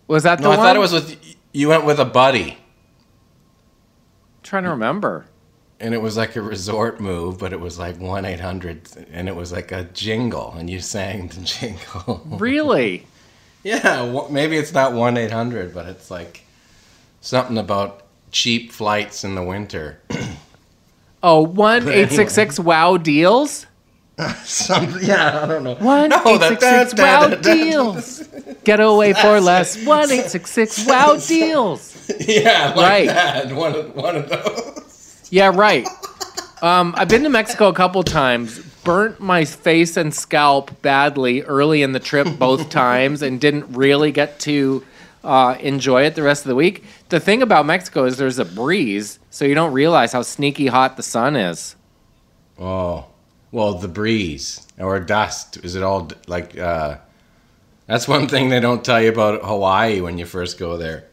[0.06, 2.56] Was that the No, I thought it was with you went with a buddy,
[4.42, 5.26] trying to remember.
[5.80, 9.28] And it was like a resort move, but it was like one eight hundred, and
[9.28, 12.22] it was like a jingle, and you sang the jingle.
[12.26, 13.06] Really?
[13.64, 16.42] yeah, maybe it's not one eight hundred, but it's like
[17.20, 20.00] something about cheap flights in the winter.
[21.20, 23.66] Oh, one eight six six wow deals.
[24.44, 25.74] Some, yeah, I don't know.
[25.74, 28.22] One No, eight six six wow deals.
[28.62, 29.84] Get away for less.
[29.84, 32.08] One eight six six wow deals.
[32.20, 33.06] Yeah, like Right.
[33.08, 33.52] that.
[33.52, 34.77] One of, one of those.
[35.30, 35.86] Yeah, right.
[36.62, 38.58] Um, I've been to Mexico a couple times.
[38.84, 44.12] Burnt my face and scalp badly early in the trip both times, and didn't really
[44.12, 44.84] get to
[45.22, 46.84] uh, enjoy it the rest of the week.
[47.10, 50.96] The thing about Mexico is there's a breeze, so you don't realize how sneaky hot
[50.96, 51.76] the sun is.
[52.58, 53.06] Oh,
[53.52, 55.58] well, the breeze or dust.
[55.64, 56.58] Is it all like?
[56.58, 56.96] uh
[57.86, 61.04] That's one thing they don't tell you about Hawaii when you first go there.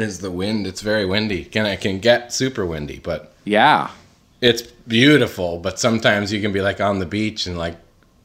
[0.00, 0.66] Is the wind?
[0.66, 1.44] It's very windy.
[1.44, 3.90] Can it can get super windy, but Yeah.
[4.40, 5.58] it's beautiful.
[5.58, 7.76] But sometimes you can be like on the beach and like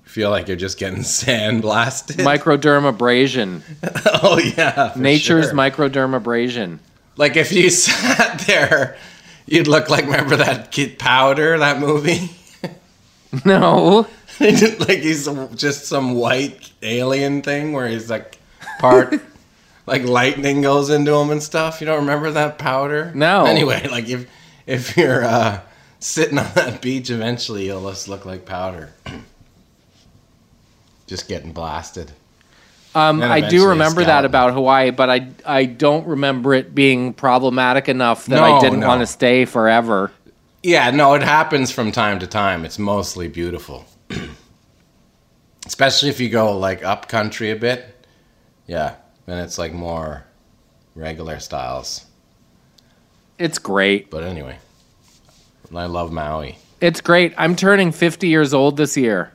[0.04, 2.18] feel like you're just getting sand blasted.
[2.18, 3.62] Microdermabrasion.
[4.24, 5.54] oh yeah, Nature's sure.
[5.56, 6.78] microdermabrasion.
[7.18, 8.96] Like if you sat there,
[9.48, 12.30] you'd look like remember that kid Powder that movie.
[13.46, 14.08] No.
[14.40, 18.38] like he's just some white alien thing where he's like
[18.80, 19.20] part
[19.86, 21.82] like lightning goes into them and stuff.
[21.82, 23.12] You don't remember that powder?
[23.14, 23.46] No.
[23.46, 24.30] Anyway, like if
[24.66, 25.62] if you're uh,
[26.00, 28.92] sitting on that beach, eventually you'll just look like powder.
[31.08, 32.12] just getting blasted.
[32.96, 37.90] Um, I do remember that about Hawaii, but I I don't remember it being problematic
[37.90, 38.88] enough that I didn't no.
[38.88, 40.12] want to stay forever.
[40.62, 42.64] Yeah, no, it happens from time to time.
[42.64, 43.86] It's mostly beautiful.
[45.66, 48.08] Especially if you go like up country a bit.
[48.68, 50.26] Yeah, then it's like more
[50.96, 52.06] regular styles.
[53.40, 54.10] It's great.
[54.10, 54.58] But anyway,
[55.76, 56.58] I love Maui.
[56.82, 57.34] It's great.
[57.38, 59.32] I'm turning 50 years old this year.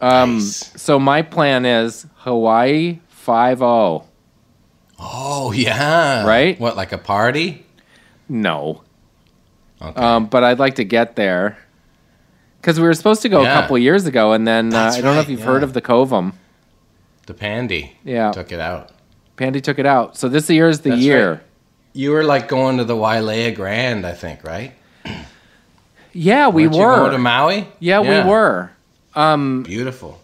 [0.00, 0.72] Um, Nice.
[0.80, 4.04] so my plan is Hawaii 5-0.
[4.98, 6.58] Oh yeah, Right?
[6.60, 7.64] What like a party?
[8.28, 8.82] No.
[9.80, 10.00] Okay.
[10.00, 11.58] Um, but I'd like to get there.
[12.60, 13.58] Because we were supposed to go Yeah.
[13.58, 15.80] a couple years ago, and then uh, I don't know if you've heard of the
[15.80, 16.34] Covum.
[17.30, 17.96] The Pandy.
[18.04, 18.32] Yeah.
[18.32, 18.90] took it out.
[19.36, 20.16] Pandy took it out.
[20.18, 21.30] So this year is the That's year.
[21.32, 21.40] right.
[21.92, 24.72] You were like going to the Wailea Grand, I think, right?
[26.12, 27.68] Yeah, we Weren't you going to Maui.
[27.78, 28.72] yeah, we were.
[29.14, 30.20] Um, Beautiful.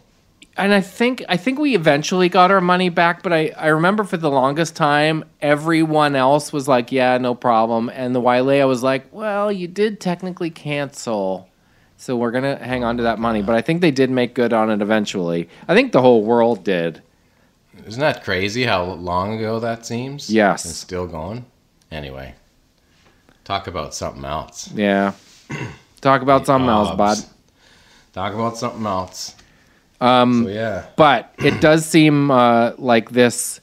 [0.57, 4.03] and I think I think we eventually got our money back, but I, I remember
[4.03, 7.89] for the longest time everyone else was like, Yeah, no problem.
[7.89, 11.49] And the Wailea was like, Well, you did technically cancel.
[11.97, 13.43] So we're gonna hang on to that money.
[13.43, 15.49] But I think they did make good on it eventually.
[15.67, 17.03] I think the whole world did.
[17.87, 20.31] Isn't that crazy how long ago that seems?
[20.31, 20.65] Yes.
[20.65, 21.45] And still going?
[21.91, 22.35] Anyway,
[23.45, 24.73] talk about something else.
[24.73, 25.13] Yeah.
[26.03, 27.19] Talk about something else, bud.
[28.13, 29.35] Talk about something else.
[30.01, 30.87] Um, so, yeah.
[30.95, 33.61] But it does seem uh, like this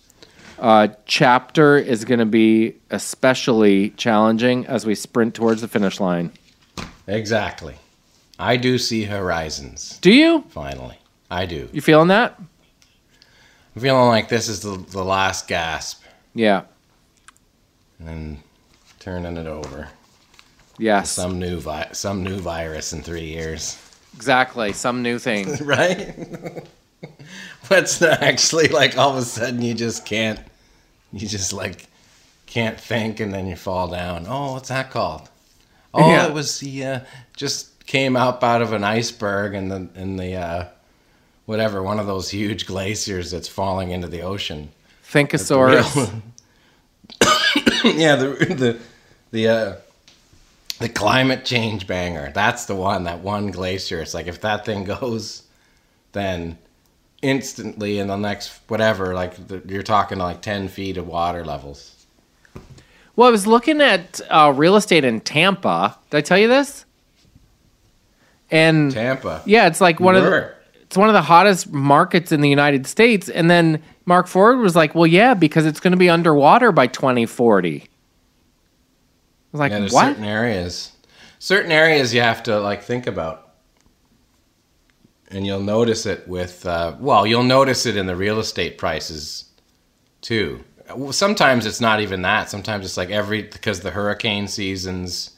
[0.60, 6.32] uh, chapter is going to be especially challenging as we sprint towards the finish line.
[7.08, 7.76] Exactly.
[8.40, 10.44] I do see horizons, Do you?
[10.50, 10.98] finally.
[11.30, 11.70] I do.
[11.72, 12.36] You feeling that?
[13.76, 16.04] I'm feeling like this is the, the last gasp
[16.36, 16.64] Yeah.
[18.00, 18.44] and then
[19.00, 19.88] turning it over.
[20.78, 21.12] Yes.
[21.12, 23.78] Some new vi- some new virus in three years.
[24.16, 24.74] Exactly.
[24.74, 25.56] Some new thing.
[25.66, 26.66] right?
[27.68, 30.40] What's the, actually like all of a sudden you just can't,
[31.12, 31.88] you just like
[32.46, 34.26] can't think and then you fall down.
[34.28, 35.30] Oh, what's that called?
[35.94, 36.28] Oh, Yeah.
[36.28, 37.00] it was the, uh,
[37.36, 40.68] just came up out of an iceberg and the, in the, uh,
[41.46, 44.70] whatever, one of those huge glaciers that's falling into the ocean.
[45.10, 46.22] Thinkosaurus.
[47.84, 48.80] yeah, the, the,
[49.32, 49.76] the, uh,
[50.80, 52.32] the climate change banger.
[52.34, 54.02] That's the one, that one glacier.
[54.02, 55.44] It's like if that thing goes,
[56.14, 56.58] then
[57.22, 62.06] instantly in the next whatever, like the, you're talking like 10 feet of water levels.
[63.16, 65.98] Well, I was looking at uh, real estate in Tampa.
[66.10, 66.86] Did I tell you this?
[68.54, 69.42] And Tampa.
[69.46, 72.86] yeah, it's like one of the, it's one of the hottest markets in the United
[72.86, 73.28] States.
[73.28, 76.86] And then Mark Ford was like, "Well, yeah, because it's going to be underwater by
[76.86, 77.88] 2040." I
[79.52, 80.92] was like, Yeah, there's "What?" certain areas.
[81.40, 83.54] Certain areas you have to like think about.
[85.30, 89.46] And you'll notice it with, uh, well, you'll notice it in the real estate prices
[90.22, 90.64] too.
[91.10, 92.52] Sometimes it's not even that.
[92.52, 95.32] Sometimes it's like every, because the hurricane seasons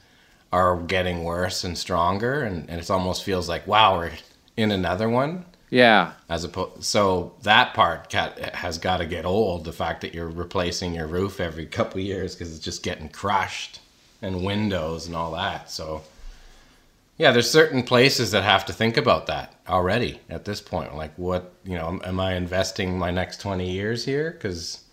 [0.55, 4.11] are getting worse and stronger, and, and it almost feels like, wow, we're
[4.55, 5.43] in another one.
[5.69, 9.65] Yeah, As opposed, so that part has got to get old.
[9.65, 13.09] The fact that you're replacing your roof every couple of years because it's just getting
[13.09, 13.81] crushed,
[14.21, 15.69] and windows and all that.
[15.69, 16.03] So,
[17.17, 20.95] yeah, there's certain places that have to think about that already at this point.
[20.95, 24.31] Like, what you know, am I investing my next 20 years here?
[24.31, 24.85] Because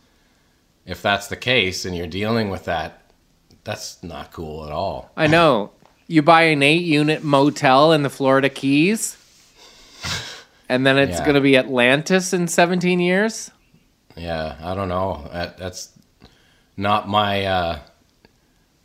[0.86, 3.01] if that's the case, and you're dealing with that,
[3.64, 5.10] that's not cool at all.
[5.16, 5.70] I know.
[6.08, 9.16] You buy an eight-unit motel in the Florida Keys,
[10.68, 11.24] and then it's Yeah.
[11.24, 13.50] going to be Atlantis in 17 years.
[14.16, 15.28] Yeah, I don't know.
[15.32, 15.90] That, that's
[16.76, 17.78] not my uh,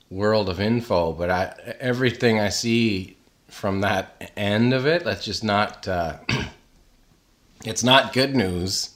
[0.10, 3.18] world of info, but I everything I see
[3.50, 5.86] from that end of it, that's just not.
[5.88, 6.18] Uh,
[7.66, 8.92] it's not good news,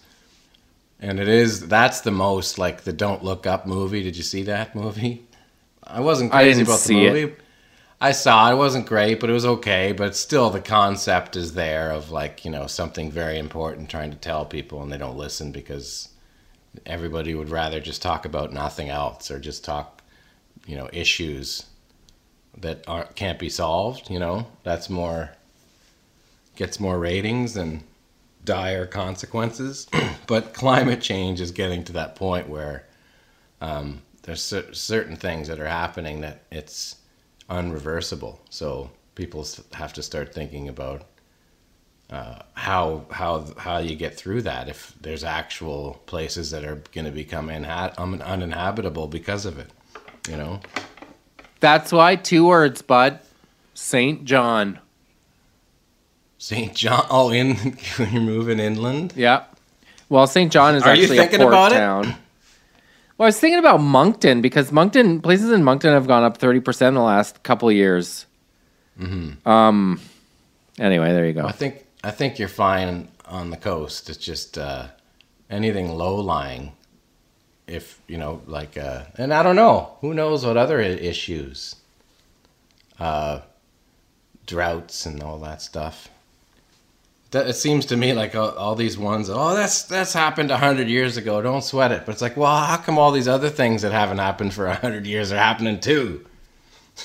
[1.01, 1.67] and it is.
[1.67, 4.03] That's the most like the Don't Look Up movie.
[4.03, 5.25] Did you see that movie?
[5.83, 7.13] I wasn't I crazy didn't about see the it.
[7.13, 7.35] movie.
[7.99, 8.53] I saw it.
[8.53, 9.91] It wasn't great, but it was okay.
[9.91, 14.17] But still, the concept is there of like you know something very important trying to
[14.17, 16.09] tell people, and they don't listen because
[16.85, 20.01] everybody would rather just talk about nothing else or just talk,
[20.65, 21.65] you know, issues
[22.57, 24.09] that aren't can't be solved.
[24.09, 25.31] You know, that's more
[26.55, 27.83] gets more ratings than
[28.43, 29.87] dire consequences.
[30.27, 32.85] but climate change is getting to that point where
[33.61, 36.97] um, there's cer- certain things that are happening that it's
[37.49, 38.37] unreversible.
[38.49, 41.03] So people have to start thinking about
[42.09, 47.05] uh, how how how you get through that if there's actual places that are going
[47.05, 49.69] to become inha- un- uninhabitable because of it.
[50.29, 50.59] You know,
[51.61, 53.19] That's why two words, bud.
[53.73, 54.25] St.
[54.25, 54.79] John.
[56.37, 56.75] St.
[56.75, 57.05] John.
[57.09, 59.13] Oh, in you're moving inland.
[59.15, 59.45] Yeah.
[60.09, 60.51] Well, St.
[60.51, 62.15] John is Are you actually thinking a port about it?
[63.21, 66.59] Well, I was thinking about Moncton because Moncton places in Moncton have gone up thirty
[66.59, 68.25] percent in the last couple of years.
[68.99, 69.47] Mm-hmm.
[69.47, 70.01] Um.
[70.79, 71.45] Anyway, there you go.
[71.45, 74.09] I think I think you're fine on the coast.
[74.09, 74.87] It's just uh,
[75.51, 76.71] anything low lying.
[77.67, 81.75] If you know, like, uh, and I don't know, who knows what other issues,
[82.97, 83.41] uh,
[84.47, 86.09] droughts and all that stuff.
[87.31, 89.29] That, it seems to me like all, all these ones.
[89.29, 91.41] Oh, that's that's happened a hundred years ago.
[91.41, 92.05] Don't sweat it.
[92.05, 94.75] But it's like, well, how come all these other things that haven't happened for a
[94.75, 96.25] hundred years are happening too?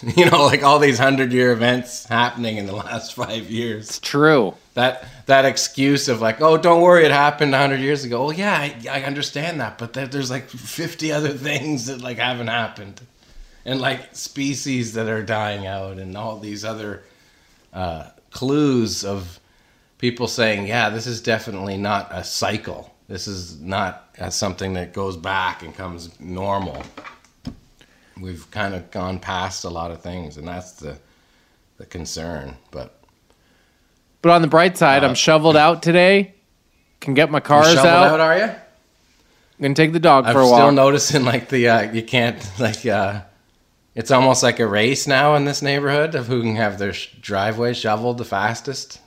[0.16, 4.00] you know, like all these hundred year events happening in the last five years It's
[4.00, 4.54] true.
[4.74, 8.26] that that excuse of like, oh, don't worry, it happened hundred years ago.
[8.26, 12.18] Well, yeah, I, I understand that, but there, there's like fifty other things that like
[12.18, 13.00] haven't happened,
[13.64, 17.04] and like species that are dying out, and all these other
[17.72, 19.38] uh, clues of
[19.98, 22.94] people saying, yeah, this is definitely not a cycle.
[23.08, 26.82] This is not uh, something that goes back and comes normal.
[28.20, 30.98] We've kind of gone past a lot of things, and that's the
[31.78, 32.56] the concern.
[32.70, 32.98] But
[34.22, 36.34] But on the bright side, I'm shoveled out today.
[37.00, 38.12] Can get my Uh, cars shoveled out.
[38.14, 38.50] out, are you?
[39.60, 40.54] Gonna take the dog I'm for a while.
[40.60, 43.20] still noticing like the uh, you can't like uh,
[43.94, 47.08] it's almost like a race now in this neighborhood of who can have their sh-
[47.20, 49.00] driveway shoveled the fastest.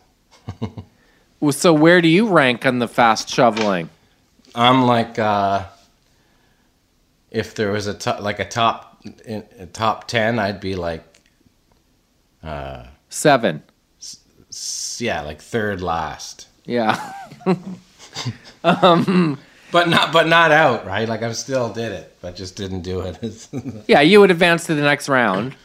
[1.52, 3.90] So where do you rank on the fast shoveling?
[4.54, 5.66] I'm like uh,
[7.32, 11.04] if there was a to- like a top in, a top ten, I'd be like
[12.44, 13.64] uh, Seven.
[14.02, 16.48] s- yeah like third last.
[16.66, 17.14] Yeah.
[18.64, 19.40] um,
[19.72, 21.08] But not but not out, right?
[21.08, 23.48] Like I still did it, but just didn't do it.
[23.88, 25.56] Yeah, you would advance to the next round.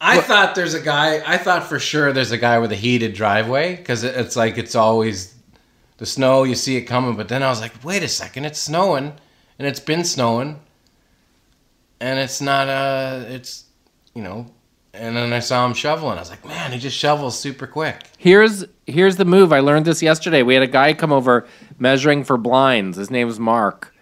[0.00, 1.22] I thought there's a guy.
[1.26, 4.74] I thought for sure there's a guy with a heated driveway because it's like it's
[4.74, 5.34] always
[5.98, 6.44] the snow.
[6.44, 9.12] You see it coming, but then I was like, wait a second, it's snowing,
[9.58, 10.60] and it's been snowing,
[12.00, 13.64] and it's not uh It's
[14.14, 14.46] you know,
[14.94, 16.16] and then I saw him shoveling.
[16.16, 18.02] I was like, man, he just shovels super quick.
[18.16, 19.52] Here's here's the move.
[19.52, 20.42] I learned this yesterday.
[20.42, 21.46] We had a guy come over
[21.78, 22.96] measuring for blinds.
[22.96, 23.94] His name was Mark.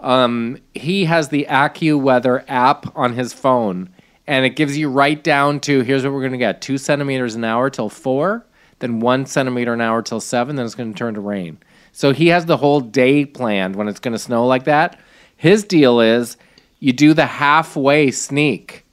[0.00, 3.88] Um, he has the AccuWeather app on his phone,
[4.26, 7.44] and it gives you right down to here's what we're gonna get: two centimeters an
[7.44, 8.44] hour till four,
[8.80, 11.58] then one centimeter an hour till seven, then it's gonna turn to rain.
[11.92, 14.98] So he has the whole day planned when it's gonna snow like that.
[15.36, 16.36] His deal is
[16.80, 18.84] you do the halfway sneak.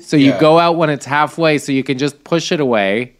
[0.00, 3.12] So you go out when it's halfway, so you can just push it away,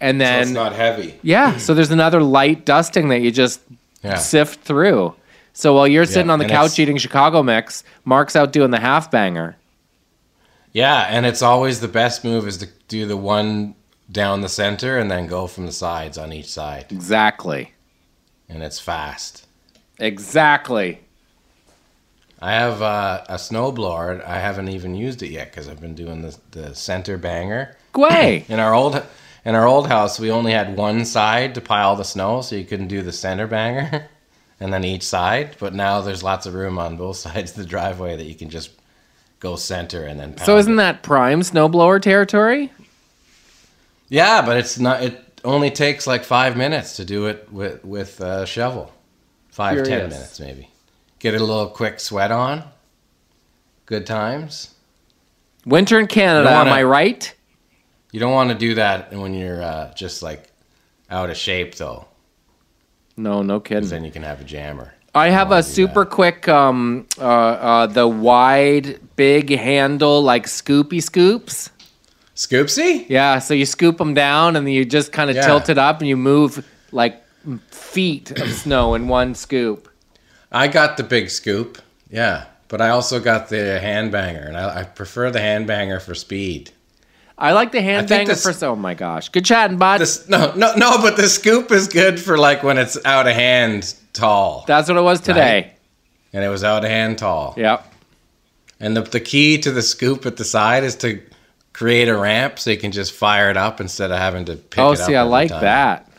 [0.00, 1.14] and So then it's not heavy.
[1.22, 1.56] yeah.
[1.56, 3.60] So there's another light dusting that you just
[4.02, 4.16] Yeah.
[4.16, 5.14] sift through.
[5.54, 9.10] So while you're sitting on the couch eating Chicago mix, Mark's out doing the half
[9.10, 9.56] banger.
[10.72, 13.74] Yeah, and it's always the best move is to do the one
[14.10, 17.72] down the center and then go from the sides on each side, Exactly.
[18.48, 19.46] and it's fast.
[19.98, 21.00] Exactly.
[22.40, 24.24] I have uh, a snowblower.
[24.24, 27.76] I haven't even used it yet because I've been doing the the center banger.
[27.92, 28.44] Gway.
[28.48, 29.02] In our old
[29.44, 32.64] in our old house, we only had one side to pile the snow, so you
[32.64, 34.08] couldn't do the center banger,
[34.60, 35.56] and then each side.
[35.58, 38.50] But now there's lots of room on both sides of the driveway that you can
[38.50, 38.70] just
[39.40, 40.36] go center and then.
[40.38, 40.76] So isn't it.
[40.76, 42.72] that prime snowblower territory?
[44.08, 45.02] Yeah, but it's not.
[45.02, 48.92] It only takes like five minutes to do it with with a shovel.
[49.50, 50.12] Five ten Curious.
[50.12, 50.68] minutes maybe.
[51.18, 52.62] Get a little quick sweat on.
[53.86, 54.74] Good times.
[55.66, 57.34] Winter in Canada, You am wanna- I right?
[58.12, 60.50] You don't want to do that when you're uh, just like
[61.10, 62.06] out of shape though,
[63.16, 63.88] No, no kidding.
[63.88, 64.94] then you can have a jammer.
[65.18, 71.70] I have a super quick, um, uh, uh, the wide, big handle, like scoopy scoops.
[72.34, 73.06] Scoopsy?
[73.08, 75.46] Yeah, so you scoop them down and then you just kind of Yeah.
[75.46, 77.22] tilt it up and you move like
[77.70, 79.88] feet of snow in one scoop.
[80.52, 81.78] I got the big scoop.
[82.10, 86.00] Yeah, but I also got the hand banger, and I, I prefer the hand banger
[86.00, 86.70] for speed.
[87.36, 88.72] I like the hand think banger this- for so.
[88.72, 89.98] Oh my gosh, good chatting, bud.
[90.00, 93.34] This no no no, but the scoop is good for like when it's out of
[93.34, 95.72] hand tall, That's what it was today.
[96.32, 97.54] and it was out of hand tall.
[97.56, 97.84] Yep.
[98.80, 101.20] And the, the key to the scoop at the side is to
[101.72, 104.78] create a ramp so you can just fire it up instead of having to pick
[104.78, 105.04] Oh, it up.
[105.04, 105.62] Oh, see, I like time.
[105.62, 106.10] that.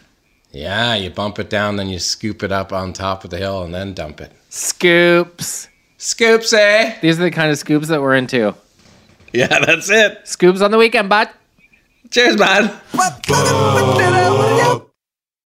[0.52, 3.64] Yeah, you bump it down, then you scoop it up on top of the hill
[3.64, 4.32] and then dump it.
[4.50, 5.68] Scoops.
[5.98, 6.98] Scoops, eh?
[7.02, 8.56] These are the kind of scoops that we're into.
[9.32, 10.28] Yeah, that's it.
[10.28, 11.30] Scoops on the weekend, bud.
[12.10, 12.72] Cheers, man.